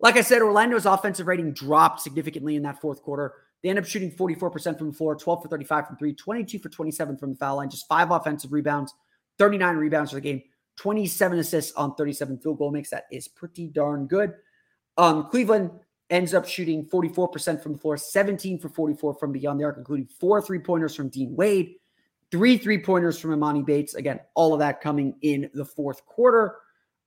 Like 0.00 0.16
I 0.16 0.22
said, 0.22 0.42
Orlando's 0.42 0.86
offensive 0.86 1.26
rating 1.26 1.52
dropped 1.52 2.00
significantly 2.00 2.56
in 2.56 2.62
that 2.62 2.80
fourth 2.80 3.02
quarter. 3.02 3.34
They 3.62 3.68
end 3.68 3.78
up 3.78 3.84
shooting 3.84 4.10
44% 4.10 4.78
from 4.78 4.90
the 4.90 4.96
floor, 4.96 5.14
12 5.14 5.42
for 5.42 5.48
35 5.48 5.86
from 5.86 5.96
three, 5.96 6.14
22 6.14 6.58
for 6.58 6.70
27 6.70 7.18
from 7.18 7.30
the 7.30 7.36
foul 7.36 7.56
line, 7.56 7.68
just 7.68 7.86
five 7.86 8.10
offensive 8.10 8.52
rebounds. 8.52 8.94
39 9.38 9.76
rebounds 9.76 10.10
for 10.10 10.16
the 10.16 10.20
game, 10.20 10.42
27 10.76 11.38
assists 11.38 11.72
on 11.72 11.94
37 11.94 12.38
field 12.38 12.58
goal 12.58 12.70
makes. 12.70 12.90
That 12.90 13.04
is 13.10 13.26
pretty 13.26 13.68
darn 13.68 14.06
good. 14.06 14.34
Um, 14.96 15.28
Cleveland 15.30 15.70
ends 16.10 16.34
up 16.34 16.46
shooting 16.46 16.84
44% 16.84 17.62
from 17.62 17.72
the 17.72 17.78
floor, 17.78 17.96
17 17.96 18.58
for 18.58 18.68
44 18.68 19.14
from 19.14 19.32
beyond 19.32 19.60
the 19.60 19.64
arc, 19.64 19.78
including 19.78 20.06
four 20.06 20.42
three 20.42 20.58
pointers 20.58 20.94
from 20.94 21.08
Dean 21.08 21.34
Wade, 21.34 21.76
three 22.30 22.58
three 22.58 22.82
pointers 22.82 23.18
from 23.18 23.30
Emoni 23.30 23.64
Bates. 23.64 23.94
Again, 23.94 24.20
all 24.34 24.52
of 24.52 24.58
that 24.58 24.80
coming 24.80 25.14
in 25.22 25.50
the 25.54 25.64
fourth 25.64 26.04
quarter. 26.04 26.56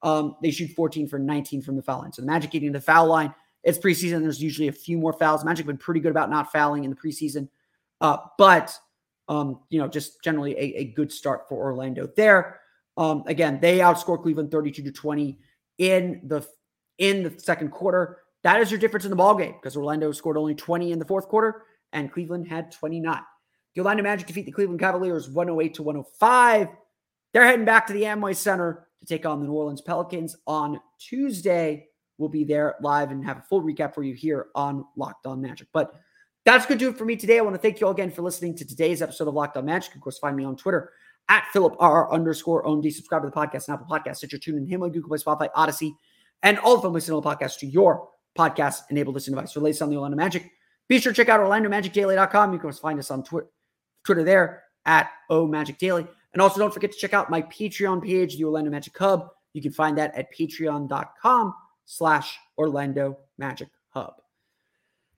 Um, 0.02 0.36
they 0.42 0.52
shoot 0.52 0.72
14 0.72 1.08
for 1.08 1.20
19 1.20 1.62
from 1.62 1.76
the 1.76 1.82
foul 1.82 2.00
line. 2.00 2.12
So 2.12 2.22
the 2.22 2.26
Magic 2.26 2.52
getting 2.52 2.72
the 2.72 2.82
foul 2.82 3.08
line. 3.08 3.34
It's 3.64 3.78
preseason. 3.78 4.22
There's 4.22 4.42
usually 4.42 4.68
a 4.68 4.74
few 4.74 4.98
more 4.98 5.14
fouls. 5.14 5.46
Magic 5.46 5.66
been 5.66 5.78
pretty 5.78 6.02
good 6.02 6.12
about 6.12 6.30
not 6.30 6.52
fouling 6.52 6.84
in 6.84 6.90
the 6.90 6.96
preseason. 6.96 7.48
Uh, 8.02 8.18
but 8.38 8.78
um, 9.30 9.62
you 9.70 9.80
know, 9.80 9.88
just 9.88 10.22
generally 10.22 10.52
a, 10.54 10.80
a 10.80 10.86
good 10.86 11.12
start 11.12 11.48
for 11.48 11.64
Orlando 11.64 12.10
there. 12.18 12.60
Um, 12.98 13.24
again, 13.28 13.60
they 13.62 13.80
outscore 13.80 14.22
Cleveland 14.22 14.52
32 14.52 14.84
to 14.84 14.92
20 14.92 15.40
in 15.78 16.22
the 16.26 16.46
in 16.98 17.24
the 17.24 17.40
second 17.40 17.72
quarter. 17.72 18.20
That 18.44 18.62
is 18.62 18.70
your 18.70 18.80
difference 18.80 19.06
in 19.06 19.10
the 19.10 19.16
ball 19.16 19.36
game 19.36 19.54
because 19.54 19.78
Orlando 19.78 20.12
scored 20.12 20.38
only 20.38 20.56
20 20.56 20.92
in 20.92 21.00
the 21.00 21.06
fourth 21.06 21.28
quarter 21.28 21.64
and 21.94 22.12
Cleveland 22.12 22.48
had 22.48 22.72
29. 22.72 23.20
The 23.76 23.82
Orlando 23.82 24.04
Magic 24.04 24.28
defeat 24.28 24.46
the 24.46 24.52
Cleveland 24.52 24.80
Cavaliers 24.80 25.30
108 25.30 25.74
to 25.76 25.84
105. 25.84 26.68
They're 27.34 27.46
heading 27.46 27.66
back 27.66 27.88
to 27.88 27.94
the 27.94 28.04
Amway 28.04 28.36
Center 28.36 28.88
to 29.00 29.06
take 29.06 29.26
on 29.26 29.40
the 29.40 29.48
New 29.48 29.54
Orleans 29.54 29.82
Pelicans 29.82 30.36
on 30.46 30.80
Tuesday. 31.00 31.88
We'll 32.18 32.30
be 32.30 32.44
there 32.44 32.76
live 32.82 33.12
and 33.12 33.26
have 33.26 33.38
a 33.38 33.42
full 33.42 33.64
recap 33.64 33.96
for 33.96 34.04
you 34.04 34.14
here 34.14 34.48
on 34.54 34.86
Locked 34.96 35.26
On 35.26 35.42
Magic. 35.42 35.68
But 35.74 35.94
that's 36.46 36.66
going 36.66 36.78
to 36.78 36.86
do 36.86 36.90
it 36.90 36.98
for 36.98 37.06
me 37.06 37.16
today. 37.16 37.40
I 37.40 37.42
want 37.42 37.56
to 37.56 37.62
thank 37.62 37.80
you 37.80 37.88
all 37.88 37.94
again 37.94 38.12
for 38.12 38.22
listening 38.22 38.56
to 38.58 38.66
today's 38.66 39.02
episode 39.02 39.28
of 39.28 39.34
Locked 39.34 39.58
On 39.58 39.66
Magic. 39.66 39.96
Of 39.96 40.02
course, 40.02 40.20
find 40.20 40.36
me 40.36 40.44
on 40.44 40.56
Twitter 40.56 40.92
at 41.30 41.46
Philip 41.54 41.76
R 41.80 42.12
underscore 42.14 42.64
OMD. 42.64 42.92
Subscribe 42.94 43.24
to 43.24 43.30
the 43.30 43.36
podcast 43.36 43.68
and 43.68 43.76
Apple 43.76 43.88
Podcasts, 43.90 44.18
Stitcher, 44.18 44.38
TuneIn, 44.38 44.70
Himalaya, 44.70 44.92
Google 44.94 45.10
Play, 45.10 45.18
Spotify, 45.18 45.50
Odyssey, 45.56 45.96
and 46.44 46.60
all 46.60 46.76
of 46.76 46.82
them 46.82 46.94
listen 46.94 47.16
to 47.16 47.22
the 47.22 47.28
podcast 47.28 47.60
to 47.60 47.66
your 47.66 48.10
podcast 48.38 48.82
enabled 48.90 49.16
listening 49.16 49.36
device. 49.36 49.52
For 49.54 49.60
latest 49.60 49.82
on 49.82 49.90
the 49.90 49.96
Orlando 49.96 50.18
Magic, 50.18 50.52
be 50.88 51.00
sure 51.00 51.14
to 51.14 51.16
check 51.16 51.30
out 51.30 51.40
OrlandoMagicDaily.com. 51.40 52.54
You 52.54 52.60
can 52.60 52.72
find 52.74 53.00
us 53.00 53.12
on 53.12 53.24
Twitter, 53.24 53.48
Twitter 54.04 54.24
there 54.24 54.64
at 54.86 55.10
O 55.30 55.48
Magic 55.48 55.78
Daily. 55.78 56.06
And 56.34 56.42
also 56.42 56.60
don't 56.60 56.74
forget 56.74 56.92
to 56.92 56.98
check 56.98 57.14
out 57.14 57.30
my 57.30 57.42
Patreon 57.44 58.04
page, 58.04 58.38
the 58.38 58.44
Orlando 58.44 58.72
Magic 58.72 58.98
Hub. 58.98 59.30
You 59.54 59.62
can 59.62 59.72
find 59.72 59.98
that 59.98 60.16
at 60.16 60.34
patreon.com 60.34 61.54
slash 61.86 62.38
Orlando 62.58 63.18
Magic 63.38 63.70
Hub. 63.90 64.16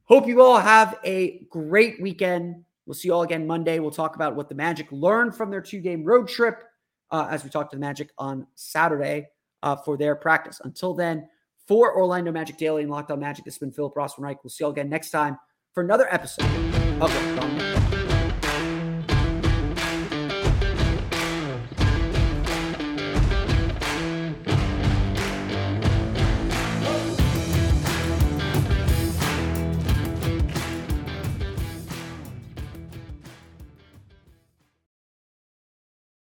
Hope 0.04 0.28
you 0.28 0.42
all 0.42 0.60
have 0.60 1.00
a 1.04 1.46
great 1.50 2.02
weekend. 2.02 2.64
We'll 2.86 2.94
see 2.94 3.08
you 3.08 3.14
all 3.14 3.24
again 3.24 3.48
Monday. 3.48 3.80
We'll 3.80 3.92
talk 3.92 4.16
about 4.16 4.36
what 4.36 4.50
the 4.50 4.56
Magic 4.56 4.92
learned 4.92 5.36
from 5.36 5.50
their 5.50 5.62
two 5.62 5.80
game 5.80 6.04
road 6.04 6.28
trip 6.28 6.64
uh, 7.12 7.28
as 7.32 7.44
we 7.44 7.50
talk 7.50 7.72
to 7.72 7.76
the 7.78 7.82
Magic 7.82 8.12
on 8.18 8.46
Saturday 8.56 9.30
uh, 9.64 9.76
for 9.78 9.98
their 9.98 10.16
practice. 10.16 10.62
Until 10.64 10.94
then, 10.94 11.28
for 11.68 11.96
Orlando 11.96 12.32
Magic 12.32 12.58
Daily 12.58 12.84
and 12.84 12.92
Locked 12.92 13.12
On 13.12 13.20
Magic, 13.20 13.46
this 13.46 13.56
has 13.56 13.60
been 13.60 13.72
Philip 13.72 13.96
Rossman 13.96 14.20
Reich. 14.20 14.44
We'll 14.44 14.52
see 14.52 14.64
you 14.64 14.68
all 14.68 14.72
again 14.72 14.90
next 14.90 15.12
time 15.12 15.38
for 15.74 15.84
another 15.84 16.08
episode 16.14 16.46
of 16.46 17.00
Locked 17.00 17.44
On 17.44 17.58
Magic. 17.58 17.85